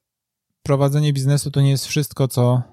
prowadzenie 0.62 1.12
biznesu 1.12 1.50
to 1.50 1.60
nie 1.60 1.70
jest 1.70 1.86
wszystko, 1.86 2.28
co 2.28 2.72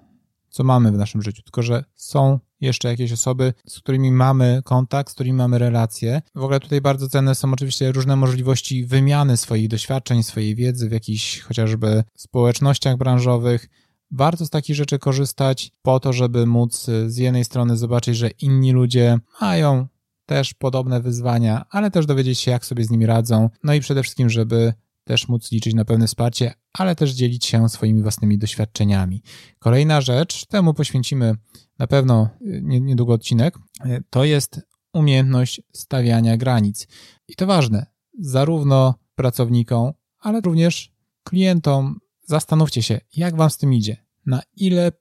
co 0.50 0.64
mamy 0.64 0.92
w 0.92 0.98
naszym 0.98 1.22
życiu, 1.22 1.44
tylko 1.44 1.62
że 1.62 1.84
są 1.96 2.40
jeszcze 2.62 2.88
jakieś 2.88 3.12
osoby, 3.12 3.54
z 3.68 3.80
którymi 3.80 4.12
mamy 4.12 4.62
kontakt, 4.66 5.12
z 5.12 5.14
którymi 5.14 5.38
mamy 5.38 5.60
relacje. 5.60 6.22
W 6.36 6.44
ogóle 6.44 6.60
tutaj 6.60 6.82
bardzo 6.82 7.10
cenne 7.10 7.36
są 7.36 7.54
oczywiście 7.54 7.92
różne 7.92 8.16
możliwości 8.16 8.86
wymiany 8.86 9.38
swoich 9.38 9.68
doświadczeń, 9.68 10.24
swojej 10.24 10.56
wiedzy 10.56 10.90
w 10.90 10.92
jakichś 10.92 11.40
chociażby 11.40 12.04
społecznościach 12.18 12.98
branżowych. 12.98 13.70
Warto 14.12 14.46
z 14.46 14.50
takich 14.50 14.76
rzeczy 14.76 15.00
korzystać 15.00 15.72
po 15.82 16.00
to, 16.00 16.14
żeby 16.14 16.46
móc 16.46 16.86
z 17.08 17.18
jednej 17.18 17.46
strony 17.46 17.78
zobaczyć, 17.78 18.18
że 18.18 18.30
inni 18.30 18.72
ludzie 18.72 19.18
mają 19.42 19.88
też 20.26 20.54
podobne 20.54 21.02
wyzwania, 21.02 21.66
ale 21.70 21.92
też 21.92 22.06
dowiedzieć 22.06 22.40
się, 22.40 22.52
jak 22.52 22.66
sobie 22.66 22.84
z 22.84 22.90
nimi 22.90 23.06
radzą. 23.06 23.50
No 23.64 23.74
i 23.74 23.80
przede 23.80 24.04
wszystkim, 24.04 24.30
żeby 24.30 24.74
też 25.10 25.28
móc 25.28 25.52
liczyć 25.52 25.74
na 25.74 25.86
pewne 25.86 26.08
wsparcie, 26.08 26.54
ale 26.74 26.96
też 26.96 27.12
dzielić 27.12 27.46
się 27.46 27.70
swoimi 27.70 28.02
własnymi 28.02 28.38
doświadczeniami. 28.38 29.24
Kolejna 29.60 30.02
rzecz, 30.02 30.46
temu 30.46 30.74
poświęcimy 30.74 31.36
na 31.80 31.88
pewno 31.88 32.30
y, 32.42 32.62
niedługo 32.64 33.14
odcinek, 33.14 33.58
y, 33.86 34.04
to 34.10 34.24
jest 34.24 34.62
umiejętność 34.94 35.62
stawiania 35.74 36.38
granic. 36.38 36.88
I 37.28 37.36
to 37.36 37.46
ważne, 37.46 37.86
zarówno 38.20 38.94
pracownikom, 39.16 39.92
ale 40.20 40.42
również 40.42 40.92
klientom. 41.24 42.00
Zastanówcie 42.24 42.84
się, 42.84 43.00
jak 43.16 43.36
wam 43.36 43.50
z 43.50 43.58
tym 43.58 43.74
idzie, 43.74 43.98
na 44.26 44.42
ile 44.56 44.92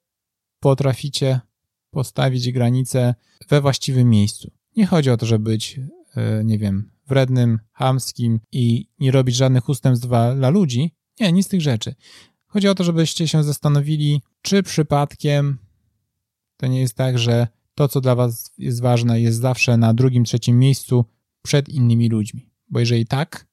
potraficie 0.61 1.41
postawić 1.91 2.53
granice 2.53 3.15
we 3.49 3.61
właściwym 3.61 4.11
miejscu. 4.11 4.51
Nie 4.77 4.87
chodzi 4.87 5.11
o 5.11 5.17
to, 5.17 5.27
żeby 5.27 5.51
być, 5.51 5.81
nie 6.45 6.59
wiem, 6.59 6.91
wrednym, 7.07 7.59
hamskim 7.73 8.41
i 8.53 8.89
nie 8.99 9.11
robić 9.11 9.37
żadnych 9.37 9.69
ustępstw 9.69 10.07
dla 10.37 10.51
ludzi. 10.51 10.95
Nie, 11.21 11.33
nic 11.33 11.47
z 11.47 11.49
tych 11.49 11.61
rzeczy. 11.61 11.95
Chodzi 12.47 12.69
o 12.69 12.75
to, 12.75 12.85
żebyście 12.85 13.29
się 13.29 13.45
zastanowili, 13.45 14.23
czy 14.43 14.63
przypadkiem 14.63 15.59
to 16.57 16.67
nie 16.67 16.81
jest 16.81 16.95
tak, 16.95 17.19
że 17.19 17.49
to, 17.75 17.89
co 17.89 18.01
dla 18.01 18.15
Was 18.15 18.55
jest 18.59 18.83
ważne, 18.83 19.21
jest 19.21 19.39
zawsze 19.39 19.77
na 19.77 19.95
drugim, 19.95 20.25
trzecim 20.25 20.59
miejscu 20.59 21.05
przed 21.43 21.69
innymi 21.69 22.09
ludźmi. 22.09 22.51
Bo 22.69 22.81
jeżeli 22.81 23.07
tak, 23.07 23.47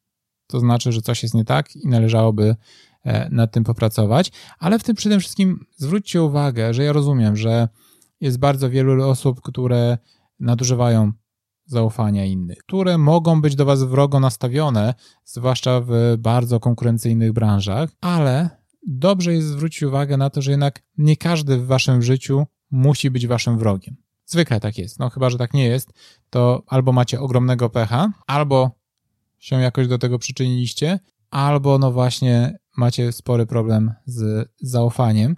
to 0.47 0.59
znaczy, 0.59 0.91
że 0.91 1.01
coś 1.01 1.23
jest 1.23 1.35
nie 1.35 1.45
tak 1.45 1.75
i 1.75 1.87
należałoby 1.87 2.55
e, 3.03 3.29
nad 3.29 3.51
tym 3.51 3.63
popracować. 3.63 4.31
Ale 4.59 4.79
w 4.79 4.83
tym 4.83 4.95
przede 4.95 5.19
wszystkim 5.19 5.65
zwróćcie 5.75 6.23
uwagę, 6.23 6.73
że 6.73 6.83
ja 6.83 6.93
rozumiem, 6.93 7.37
że 7.37 7.67
jest 8.21 8.39
bardzo 8.39 8.69
wielu 8.69 9.09
osób, 9.09 9.41
które 9.41 9.97
nadużywają 10.39 11.11
zaufania 11.65 12.25
innych, 12.25 12.57
które 12.57 12.97
mogą 12.97 13.41
być 13.41 13.55
do 13.55 13.65
Was 13.65 13.83
wrogo 13.83 14.19
nastawione, 14.19 14.93
zwłaszcza 15.25 15.81
w 15.81 16.15
bardzo 16.17 16.59
konkurencyjnych 16.59 17.33
branżach, 17.33 17.89
ale 18.01 18.49
dobrze 18.87 19.33
jest 19.33 19.47
zwrócić 19.47 19.83
uwagę 19.83 20.17
na 20.17 20.29
to, 20.29 20.41
że 20.41 20.51
jednak 20.51 20.83
nie 20.97 21.17
każdy 21.17 21.57
w 21.57 21.65
Waszym 21.65 22.01
życiu 22.01 22.45
musi 22.71 23.11
być 23.11 23.27
Waszym 23.27 23.57
wrogiem. 23.57 23.95
Zwykle 24.25 24.59
tak 24.59 24.77
jest. 24.77 24.99
No 24.99 25.09
chyba, 25.09 25.29
że 25.29 25.37
tak 25.37 25.53
nie 25.53 25.65
jest, 25.65 25.93
to 26.29 26.63
albo 26.67 26.91
macie 26.91 27.19
ogromnego 27.19 27.69
pecha, 27.69 28.13
albo 28.27 28.71
się 29.39 29.55
jakoś 29.55 29.87
do 29.87 29.97
tego 29.97 30.19
przyczyniliście, 30.19 30.99
albo 31.29 31.77
no 31.77 31.91
właśnie 31.91 32.59
macie 32.77 33.11
spory 33.11 33.45
problem 33.45 33.93
z 34.05 34.49
zaufaniem 34.61 35.35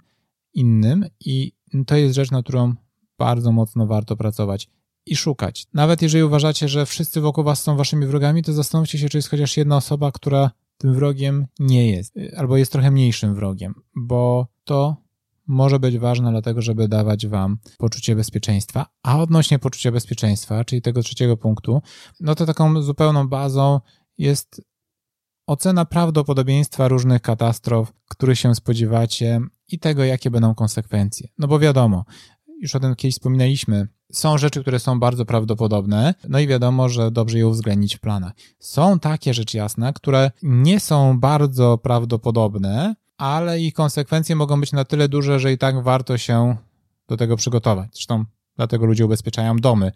innym 0.54 1.04
i 1.20 1.52
to 1.86 1.96
jest 1.96 2.14
rzecz, 2.14 2.30
na 2.30 2.42
którą 2.42 2.74
bardzo 3.18 3.52
mocno 3.52 3.86
warto 3.86 4.16
pracować 4.16 4.70
i 5.12 5.16
szukać. 5.16 5.66
Nawet 5.74 6.02
jeżeli 6.02 6.24
uważacie, 6.24 6.68
że 6.68 6.86
wszyscy 6.86 7.20
wokół 7.20 7.44
was 7.44 7.62
są 7.62 7.76
waszymi 7.76 8.06
wrogami, 8.06 8.42
to 8.42 8.52
zastanówcie 8.52 8.98
się, 8.98 9.08
czy 9.08 9.18
jest 9.18 9.30
chociaż 9.30 9.56
jedna 9.56 9.76
osoba, 9.76 10.12
która 10.12 10.50
tym 10.78 10.94
wrogiem 10.94 11.46
nie 11.58 11.90
jest, 11.90 12.14
albo 12.36 12.56
jest 12.56 12.72
trochę 12.72 12.90
mniejszym 12.90 13.34
wrogiem, 13.34 13.74
bo 13.96 14.46
to 14.64 14.96
może 15.46 15.78
być 15.78 15.98
ważne 15.98 16.30
dlatego, 16.30 16.62
żeby 16.62 16.88
dawać 16.88 17.26
wam 17.26 17.58
poczucie 17.78 18.16
bezpieczeństwa. 18.16 18.86
A 19.02 19.20
odnośnie 19.20 19.58
poczucia 19.58 19.92
bezpieczeństwa, 19.92 20.64
czyli 20.64 20.82
tego 20.82 21.02
trzeciego 21.02 21.36
punktu, 21.36 21.82
no 22.20 22.34
to 22.34 22.46
taką 22.46 22.82
zupełną 22.82 23.28
bazą 23.28 23.80
jest 24.18 24.62
ocena 25.46 25.84
prawdopodobieństwa 25.84 26.88
różnych 26.88 27.22
katastrof, 27.22 27.92
których 28.08 28.38
się 28.38 28.54
spodziewacie 28.54 29.40
i 29.68 29.78
tego, 29.78 30.04
jakie 30.04 30.30
będą 30.30 30.54
konsekwencje. 30.54 31.28
No 31.38 31.48
bo 31.48 31.58
wiadomo, 31.58 32.04
już 32.60 32.74
o 32.74 32.80
tym 32.80 32.94
kiedyś 32.94 33.14
wspominaliśmy, 33.14 33.88
są 34.12 34.38
rzeczy, 34.38 34.60
które 34.60 34.78
są 34.78 35.00
bardzo 35.00 35.24
prawdopodobne, 35.24 36.14
no 36.28 36.38
i 36.38 36.46
wiadomo, 36.46 36.88
że 36.88 37.10
dobrze 37.10 37.38
je 37.38 37.46
uwzględnić 37.46 37.96
w 37.96 38.00
planach. 38.00 38.32
Są 38.58 38.98
takie 38.98 39.34
rzeczy 39.34 39.56
jasne, 39.56 39.92
które 39.92 40.30
nie 40.42 40.80
są 40.80 41.20
bardzo 41.20 41.78
prawdopodobne, 41.78 42.94
ale 43.16 43.60
ich 43.60 43.74
konsekwencje 43.74 44.36
mogą 44.36 44.60
być 44.60 44.72
na 44.72 44.84
tyle 44.84 45.08
duże, 45.08 45.40
że 45.40 45.52
i 45.52 45.58
tak 45.58 45.82
warto 45.82 46.18
się 46.18 46.56
do 47.08 47.16
tego 47.16 47.36
przygotować. 47.36 47.90
Zresztą 47.92 48.24
dlatego 48.56 48.86
ludzie 48.86 49.04
ubezpieczają 49.04 49.56
domy, 49.56 49.92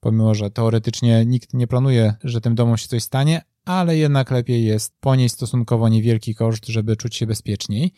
pomimo 0.00 0.34
że 0.34 0.50
teoretycznie 0.50 1.26
nikt 1.26 1.54
nie 1.54 1.66
planuje, 1.66 2.14
że 2.24 2.40
tym 2.40 2.54
domom 2.54 2.76
się 2.76 2.88
coś 2.88 3.02
stanie, 3.02 3.42
ale 3.64 3.96
jednak 3.96 4.30
lepiej 4.30 4.64
jest 4.64 4.94
ponieść 5.00 5.34
stosunkowo 5.34 5.88
niewielki 5.88 6.34
koszt, 6.34 6.66
żeby 6.66 6.96
czuć 6.96 7.16
się 7.16 7.26
bezpieczniej. 7.26 7.92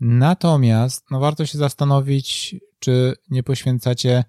Natomiast 0.00 1.10
no, 1.10 1.20
warto 1.20 1.46
się 1.46 1.58
zastanowić, 1.58 2.56
czy 2.78 3.14
nie 3.30 3.42
poświęcacie 3.42 4.24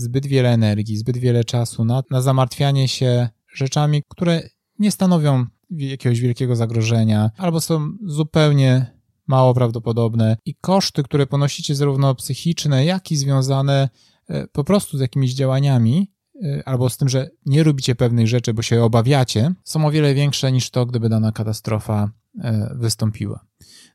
zbyt 0.00 0.26
wiele 0.26 0.52
energii, 0.52 0.96
zbyt 0.96 1.16
wiele 1.16 1.44
czasu 1.44 1.84
na, 1.84 2.02
na 2.10 2.20
zamartwianie 2.20 2.88
się 2.88 3.28
rzeczami, 3.54 4.02
które 4.08 4.48
nie 4.78 4.90
stanowią 4.90 5.46
jakiegoś 5.70 6.20
wielkiego 6.20 6.56
zagrożenia 6.56 7.30
albo 7.36 7.60
są 7.60 7.92
zupełnie 8.04 9.00
mało 9.26 9.54
prawdopodobne 9.54 10.36
i 10.44 10.54
koszty, 10.54 11.02
które 11.02 11.26
ponosicie 11.26 11.74
zarówno 11.74 12.14
psychiczne, 12.14 12.84
jak 12.84 13.10
i 13.10 13.16
związane 13.16 13.88
e, 14.28 14.46
po 14.46 14.64
prostu 14.64 14.98
z 14.98 15.00
jakimiś 15.00 15.34
działaniami, 15.34 16.12
e, 16.44 16.62
albo 16.68 16.90
z 16.90 16.96
tym, 16.96 17.08
że 17.08 17.30
nie 17.46 17.62
robicie 17.62 17.94
pewnych 17.94 18.28
rzeczy, 18.28 18.54
bo 18.54 18.62
się 18.62 18.82
obawiacie, 18.82 19.54
są 19.64 19.86
o 19.86 19.90
wiele 19.90 20.14
większe 20.14 20.52
niż 20.52 20.70
to, 20.70 20.86
gdyby 20.86 21.08
dana 21.08 21.32
katastrofa 21.32 22.10
e, 22.40 22.74
wystąpiła. 22.74 23.46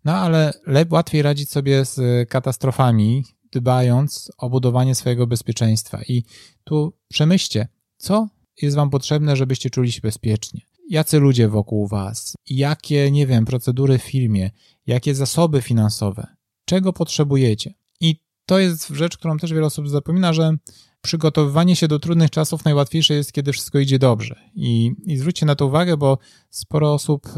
No 0.06 0.14
ale 0.14 0.54
łatwiej 0.90 1.22
radzić 1.22 1.52
sobie 1.52 1.86
z 1.86 2.30
katastrofami, 2.30 3.24
dbając 3.52 4.32
o 4.38 4.50
budowanie 4.50 4.96
swojego 4.96 5.28
bezpieczeństwa. 5.28 6.02
I 6.08 6.24
tu 6.64 6.94
przemyślcie, 7.08 7.68
co 7.98 8.28
jest 8.62 8.76
Wam 8.76 8.90
potrzebne, 8.90 9.36
żebyście 9.36 9.70
czuli 9.70 9.92
się 9.92 10.02
bezpiecznie. 10.02 10.62
Jacy 10.90 11.20
ludzie 11.20 11.50
wokół 11.50 11.88
Was, 11.88 12.34
jakie, 12.50 13.12
nie 13.12 13.28
wiem, 13.28 13.46
procedury 13.46 13.98
w 13.98 14.04
firmie, 14.04 14.52
jakie 14.88 15.16
zasoby 15.16 15.62
finansowe, 15.62 16.28
czego 16.66 16.94
potrzebujecie. 16.94 17.74
I 18.02 18.20
to 18.46 18.60
jest 18.60 18.88
rzecz, 18.88 19.18
którą 19.18 19.38
też 19.38 19.54
wiele 19.54 19.66
osób 19.66 19.90
zapomina, 19.90 20.34
że 20.34 20.58
przygotowywanie 21.02 21.76
się 21.76 21.88
do 21.88 22.00
trudnych 22.00 22.30
czasów 22.30 22.66
najłatwiejsze 22.66 23.14
jest, 23.14 23.34
kiedy 23.34 23.54
wszystko 23.54 23.80
idzie 23.80 24.00
dobrze. 24.00 24.36
I, 24.56 24.92
i 25.06 25.18
zwróćcie 25.18 25.46
na 25.46 25.56
to 25.56 25.66
uwagę, 25.66 25.98
bo 25.98 26.18
sporo 26.50 26.94
osób 26.94 27.28
y, 27.28 27.32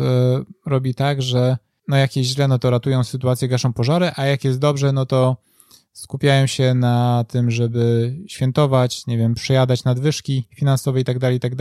robi 0.65 0.96
tak, 0.96 1.22
że 1.22 1.58
no 1.88 1.98
jak 1.98 2.15
jest 2.15 2.30
źle, 2.30 2.48
no 2.48 2.60
to 2.60 2.70
ratują 2.70 3.04
sytuację, 3.04 3.48
gaszą 3.48 3.74
pożary, 3.74 4.12
a 4.15 4.26
jak 4.26 4.43
jest 4.43 4.60
dobrze, 4.60 4.91
no 4.91 5.06
to 5.06 5.38
skupiają 5.98 6.48
się 6.48 6.74
na 6.74 7.26
tym, 7.28 7.52
żeby 7.52 8.16
świętować, 8.28 9.08
nie 9.08 9.18
wiem, 9.18 9.34
przejadać 9.34 9.84
nadwyżki 9.84 10.48
finansowe 10.56 11.00
i 11.00 11.04
tak 11.04 11.20
dalej, 11.20 11.38
i 11.38 11.40
tak 11.40 11.56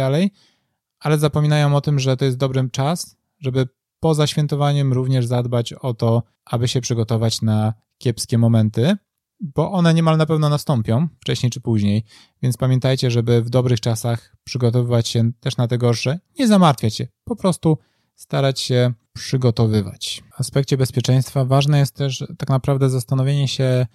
ale 0.99 1.19
zapominają 1.19 1.77
o 1.77 1.81
tym, 1.81 1.99
że 1.99 2.17
to 2.17 2.25
jest 2.25 2.37
dobry 2.37 2.71
czas, 2.71 3.17
żeby 3.39 3.69
poza 4.01 4.27
świętowaniem 4.27 4.93
również 4.93 5.27
zadbać 5.27 5.73
o 5.73 5.95
to, 5.95 6.23
aby 6.45 6.69
się 6.69 6.81
przygotować 6.81 7.43
na 7.43 7.75
kiepskie 7.99 8.39
momenty, 8.39 8.97
bo 9.41 9.73
one 9.73 9.95
niemal 9.95 10.17
na 10.17 10.27
pewno 10.27 10.49
nastąpią, 10.49 11.09
wcześniej 11.21 11.51
czy 11.51 11.61
później, 11.61 12.05
więc 12.43 12.57
pamiętajcie, 12.57 13.11
żeby 13.11 13.43
w 13.43 13.51
dobrych 13.51 13.81
czasach 13.81 14.37
przygotowywać 14.45 15.09
się 15.09 15.33
też 15.41 15.57
na 15.57 15.69
te 15.69 15.79
gorsze, 15.79 16.19
nie 16.39 16.49
zamartwiać 16.49 16.95
się, 16.95 17.07
po 17.25 17.37
prostu 17.37 17.79
starać 18.15 18.61
się 18.61 18.93
przygotowywać. 19.13 20.23
W 20.37 20.41
aspekcie 20.41 20.77
bezpieczeństwa 20.77 21.45
ważne 21.45 21.79
jest 21.79 21.95
też 21.95 22.25
tak 22.39 22.49
naprawdę 22.49 22.91
zastanowienie 22.91 23.49
się, 23.49 23.87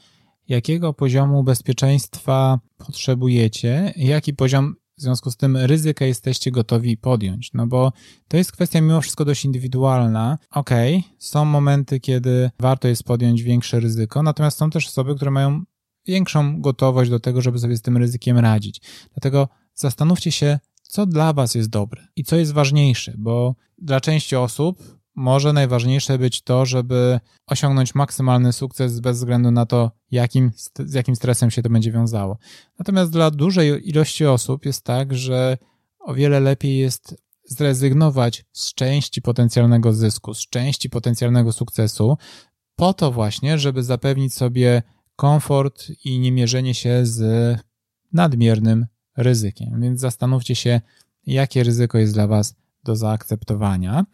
jakiego 0.47 0.93
poziomu 0.93 1.43
bezpieczeństwa 1.43 2.59
potrzebujecie, 2.77 3.93
jaki 3.95 4.33
poziom 4.33 4.75
w 4.97 5.01
związku 5.01 5.31
z 5.31 5.37
tym 5.37 5.57
ryzyka 5.57 6.05
jesteście 6.05 6.51
gotowi 6.51 6.97
podjąć, 6.97 7.53
no 7.53 7.67
bo 7.67 7.91
to 8.27 8.37
jest 8.37 8.51
kwestia 8.51 8.81
mimo 8.81 9.01
wszystko 9.01 9.25
dość 9.25 9.45
indywidualna. 9.45 10.37
Okej, 10.51 10.97
okay, 10.97 11.11
są 11.19 11.45
momenty, 11.45 11.99
kiedy 11.99 12.51
warto 12.59 12.87
jest 12.87 13.03
podjąć 13.03 13.43
większe 13.43 13.79
ryzyko, 13.79 14.23
natomiast 14.23 14.57
są 14.57 14.69
też 14.69 14.87
osoby, 14.87 15.15
które 15.15 15.31
mają 15.31 15.63
większą 16.05 16.61
gotowość 16.61 17.09
do 17.09 17.19
tego, 17.19 17.41
żeby 17.41 17.59
sobie 17.59 17.77
z 17.77 17.81
tym 17.81 17.97
ryzykiem 17.97 18.37
radzić. 18.37 18.81
Dlatego 19.13 19.49
zastanówcie 19.73 20.31
się, 20.31 20.59
co 20.81 21.05
dla 21.05 21.33
Was 21.33 21.55
jest 21.55 21.69
dobre 21.69 22.07
i 22.15 22.23
co 22.23 22.35
jest 22.35 22.51
ważniejsze, 22.53 23.13
bo 23.17 23.55
dla 23.77 24.01
części 24.01 24.35
osób 24.35 25.00
może 25.15 25.53
najważniejsze 25.53 26.17
być 26.17 26.41
to, 26.41 26.65
żeby 26.65 27.19
osiągnąć 27.47 27.95
maksymalny 27.95 28.53
sukces 28.53 28.99
bez 28.99 29.17
względu 29.17 29.51
na 29.51 29.65
to, 29.65 29.91
jakim, 30.11 30.51
z 30.79 30.93
jakim 30.93 31.15
stresem 31.15 31.51
się 31.51 31.61
to 31.61 31.69
będzie 31.69 31.91
wiązało. 31.91 32.37
Natomiast 32.79 33.11
dla 33.11 33.31
dużej 33.31 33.89
ilości 33.89 34.25
osób 34.25 34.65
jest 34.65 34.83
tak, 34.83 35.13
że 35.13 35.57
o 35.99 36.13
wiele 36.13 36.39
lepiej 36.39 36.77
jest 36.77 37.15
zrezygnować 37.45 38.45
z 38.51 38.73
części 38.73 39.21
potencjalnego 39.21 39.93
zysku, 39.93 40.33
z 40.33 40.49
części 40.49 40.89
potencjalnego 40.89 41.51
sukcesu, 41.51 42.17
po 42.75 42.93
to 42.93 43.11
właśnie, 43.11 43.59
żeby 43.59 43.83
zapewnić 43.83 44.33
sobie 44.33 44.83
komfort 45.15 45.87
i 46.05 46.19
nie 46.19 46.31
mierzenie 46.31 46.73
się 46.73 47.05
z 47.05 47.57
nadmiernym 48.13 48.85
ryzykiem. 49.17 49.81
Więc 49.81 49.99
zastanówcie 49.99 50.55
się, 50.55 50.81
jakie 51.25 51.63
ryzyko 51.63 51.97
jest 51.97 52.13
dla 52.13 52.27
Was 52.27 52.55
do 52.83 52.95
zaakceptowania. 52.95 54.05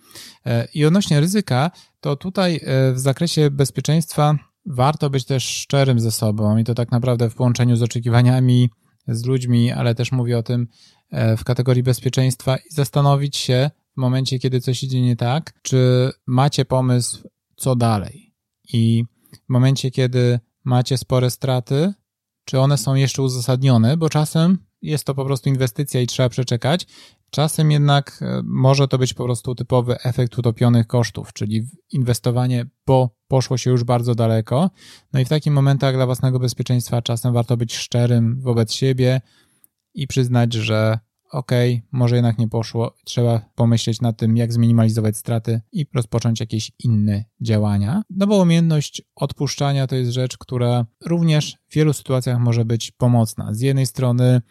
E, 0.45 0.67
I 0.73 0.85
odnośnie 0.85 1.19
ryzyka, 1.19 1.71
to 1.99 2.15
tutaj 2.15 2.55
e, 2.63 2.93
w 2.93 2.99
zakresie 2.99 3.51
bezpieczeństwa 3.51 4.37
warto 4.65 5.09
być 5.09 5.25
też 5.25 5.43
szczerym 5.43 5.99
ze 5.99 6.11
sobą 6.11 6.57
i 6.57 6.63
to 6.63 6.75
tak 6.75 6.91
naprawdę 6.91 7.29
w 7.29 7.35
połączeniu 7.35 7.75
z 7.75 7.83
oczekiwaniami, 7.83 8.69
z 9.07 9.25
ludźmi, 9.25 9.71
ale 9.71 9.95
też 9.95 10.11
mówię 10.11 10.37
o 10.37 10.43
tym 10.43 10.67
e, 11.09 11.37
w 11.37 11.43
kategorii 11.43 11.83
bezpieczeństwa 11.83 12.57
i 12.57 12.73
zastanowić 12.73 13.37
się 13.37 13.71
w 13.97 13.99
momencie, 13.99 14.39
kiedy 14.39 14.61
coś 14.61 14.83
idzie 14.83 15.01
nie 15.01 15.15
tak, 15.15 15.53
czy 15.61 16.11
macie 16.25 16.65
pomysł, 16.65 17.29
co 17.55 17.75
dalej. 17.75 18.33
I 18.73 19.03
w 19.45 19.49
momencie, 19.49 19.91
kiedy 19.91 20.39
macie 20.63 20.97
spore 20.97 21.29
straty, 21.31 21.93
czy 22.45 22.59
one 22.59 22.77
są 22.77 22.95
jeszcze 22.95 23.21
uzasadnione, 23.21 23.97
bo 23.97 24.09
czasem 24.09 24.57
jest 24.81 25.05
to 25.05 25.15
po 25.15 25.25
prostu 25.25 25.49
inwestycja 25.49 26.01
i 26.01 26.07
trzeba 26.07 26.29
przeczekać. 26.29 26.87
Czasem 27.31 27.71
jednak 27.71 28.19
e, 28.21 28.41
może 28.45 28.87
to 28.87 28.97
być 28.97 29.13
po 29.13 29.23
prostu 29.23 29.55
typowy 29.55 29.99
efekt 29.99 30.37
utopionych 30.37 30.87
kosztów, 30.87 31.33
czyli 31.33 31.67
inwestowanie, 31.91 32.65
bo 32.85 33.09
poszło 33.27 33.57
się 33.57 33.71
już 33.71 33.83
bardzo 33.83 34.15
daleko. 34.15 34.69
No 35.13 35.19
i 35.19 35.25
w 35.25 35.29
takich 35.29 35.53
momentach 35.53 35.95
dla 35.95 36.05
własnego 36.05 36.39
bezpieczeństwa 36.39 37.01
czasem 37.01 37.33
warto 37.33 37.57
być 37.57 37.75
szczerym 37.75 38.41
wobec 38.41 38.73
siebie 38.73 39.21
i 39.93 40.07
przyznać, 40.07 40.53
że 40.53 40.99
okej, 41.31 41.75
okay, 41.75 41.87
może 41.91 42.15
jednak 42.15 42.37
nie 42.37 42.47
poszło, 42.47 42.95
trzeba 43.05 43.41
pomyśleć 43.55 44.01
nad 44.01 44.17
tym, 44.17 44.37
jak 44.37 44.53
zminimalizować 44.53 45.17
straty 45.17 45.61
i 45.71 45.85
rozpocząć 45.93 46.39
jakieś 46.39 46.71
inne 46.79 47.25
działania. 47.41 48.01
No 48.09 48.27
bo 48.27 48.37
umiejętność 48.41 49.01
odpuszczania 49.15 49.87
to 49.87 49.95
jest 49.95 50.11
rzecz, 50.11 50.37
która 50.37 50.85
również 51.05 51.57
w 51.69 51.75
wielu 51.75 51.93
sytuacjach 51.93 52.39
może 52.39 52.65
być 52.65 52.91
pomocna. 52.91 53.53
Z 53.53 53.61
jednej 53.61 53.85
strony, 53.85 54.41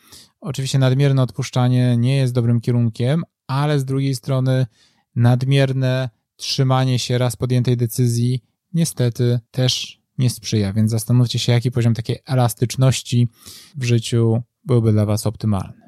oczywiście 0.47 0.79
nadmierne 0.79 1.23
odpuszczanie 1.23 1.97
nie 1.97 2.17
jest 2.17 2.35
dobrym 2.35 2.61
kierunkiem, 2.61 3.25
ale 3.47 3.81
z 3.81 3.85
drugiej 3.85 4.15
strony 4.15 4.67
nadmierne 5.17 6.11
trzymanie 6.37 6.99
się 6.99 7.19
raz 7.19 7.37
podjętej 7.37 7.77
decyzji 7.77 8.43
niestety 8.73 9.41
też 9.51 10.01
nie 10.19 10.31
sprzyja, 10.31 10.73
więc 10.73 10.91
zastanówcie 10.91 11.39
się, 11.39 11.53
jaki 11.53 11.71
poziom 11.71 11.95
takiej 11.95 12.19
elastyczności 12.27 13.29
w 13.77 13.85
życiu 13.85 14.43
byłby 14.65 14.93
dla 14.93 15.07
Was 15.07 15.27
optymalny. 15.27 15.86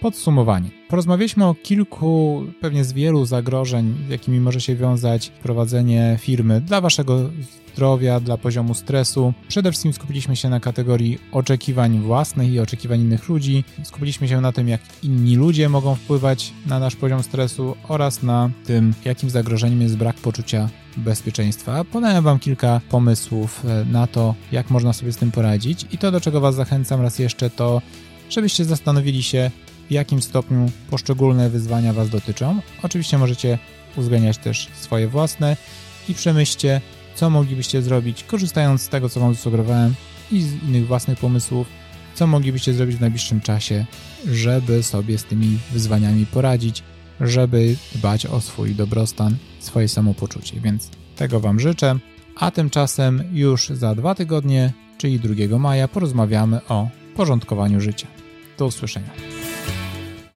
Podsumowanie. 0.00 0.70
Porozmawialiśmy 0.88 1.44
o 1.46 1.54
kilku, 1.54 2.44
pewnie 2.60 2.84
z 2.84 2.92
wielu 2.92 3.24
zagrożeń, 3.24 3.94
z 4.06 4.10
jakimi 4.10 4.40
może 4.40 4.60
się 4.60 4.76
wiązać 4.76 5.28
prowadzenie 5.28 6.16
firmy 6.20 6.60
dla 6.60 6.80
waszego 6.80 7.30
zdrowia, 7.72 8.20
dla 8.20 8.36
poziomu 8.36 8.74
stresu. 8.74 9.32
Przede 9.48 9.70
wszystkim 9.70 9.92
skupiliśmy 9.92 10.36
się 10.36 10.48
na 10.48 10.60
kategorii 10.60 11.18
oczekiwań 11.32 11.98
własnych 12.00 12.52
i 12.52 12.60
oczekiwań 12.60 13.00
innych 13.00 13.28
ludzi. 13.28 13.64
Skupiliśmy 13.82 14.28
się 14.28 14.40
na 14.40 14.52
tym, 14.52 14.68
jak 14.68 14.80
inni 15.02 15.36
ludzie 15.36 15.68
mogą 15.68 15.94
wpływać 15.94 16.52
na 16.66 16.78
nasz 16.78 16.96
poziom 16.96 17.22
stresu 17.22 17.76
oraz 17.88 18.22
na 18.22 18.50
tym, 18.64 18.94
jakim 19.04 19.30
zagrożeniem 19.30 19.80
jest 19.82 19.96
brak 19.96 20.16
poczucia 20.16 20.68
bezpieczeństwa. 20.96 21.84
Podałem 21.84 22.24
Wam 22.24 22.38
kilka 22.38 22.80
pomysłów 22.90 23.64
e, 23.64 23.84
na 23.84 24.06
to, 24.06 24.34
jak 24.52 24.70
można 24.70 24.92
sobie 24.92 25.12
z 25.12 25.16
tym 25.16 25.30
poradzić 25.30 25.86
i 25.92 25.98
to, 25.98 26.10
do 26.10 26.20
czego 26.20 26.40
Was 26.40 26.54
zachęcam 26.54 27.00
raz 27.00 27.18
jeszcze, 27.18 27.50
to 27.50 27.82
żebyście 28.30 28.64
zastanowili 28.64 29.22
się, 29.22 29.50
w 29.88 29.90
jakim 29.90 30.22
stopniu 30.22 30.70
poszczególne 30.90 31.50
wyzwania 31.50 31.92
Was 31.92 32.10
dotyczą. 32.10 32.60
Oczywiście 32.82 33.18
możecie 33.18 33.58
uwzględniać 33.96 34.38
też 34.38 34.68
swoje 34.80 35.08
własne 35.08 35.56
i 36.08 36.14
przemyślcie, 36.14 36.80
co 37.14 37.30
moglibyście 37.30 37.82
zrobić, 37.82 38.24
korzystając 38.24 38.82
z 38.82 38.88
tego, 38.88 39.08
co 39.08 39.20
Wam 39.20 39.34
zasugerowałem 39.34 39.94
i 40.32 40.42
z 40.42 40.62
innych 40.62 40.86
własnych 40.86 41.18
pomysłów, 41.18 41.66
co 42.14 42.26
moglibyście 42.26 42.74
zrobić 42.74 42.96
w 42.96 43.00
najbliższym 43.00 43.40
czasie, 43.40 43.86
żeby 44.26 44.82
sobie 44.82 45.18
z 45.18 45.24
tymi 45.24 45.58
wyzwaniami 45.72 46.26
poradzić, 46.26 46.82
żeby 47.20 47.76
dbać 47.94 48.26
o 48.26 48.40
swój 48.40 48.74
dobrostan, 48.74 49.36
swoje 49.60 49.88
samopoczucie. 49.88 50.60
Więc 50.60 50.90
tego 51.16 51.40
Wam 51.40 51.60
życzę. 51.60 51.98
A 52.36 52.50
tymczasem 52.50 53.22
już 53.32 53.68
za 53.68 53.94
dwa 53.94 54.14
tygodnie, 54.14 54.72
czyli 54.98 55.20
2 55.20 55.58
maja, 55.58 55.88
porozmawiamy 55.88 56.60
o 56.68 56.88
porządkowaniu 57.16 57.80
życia. 57.80 58.06
Do 58.58 58.66
usłyszenia. 58.66 59.10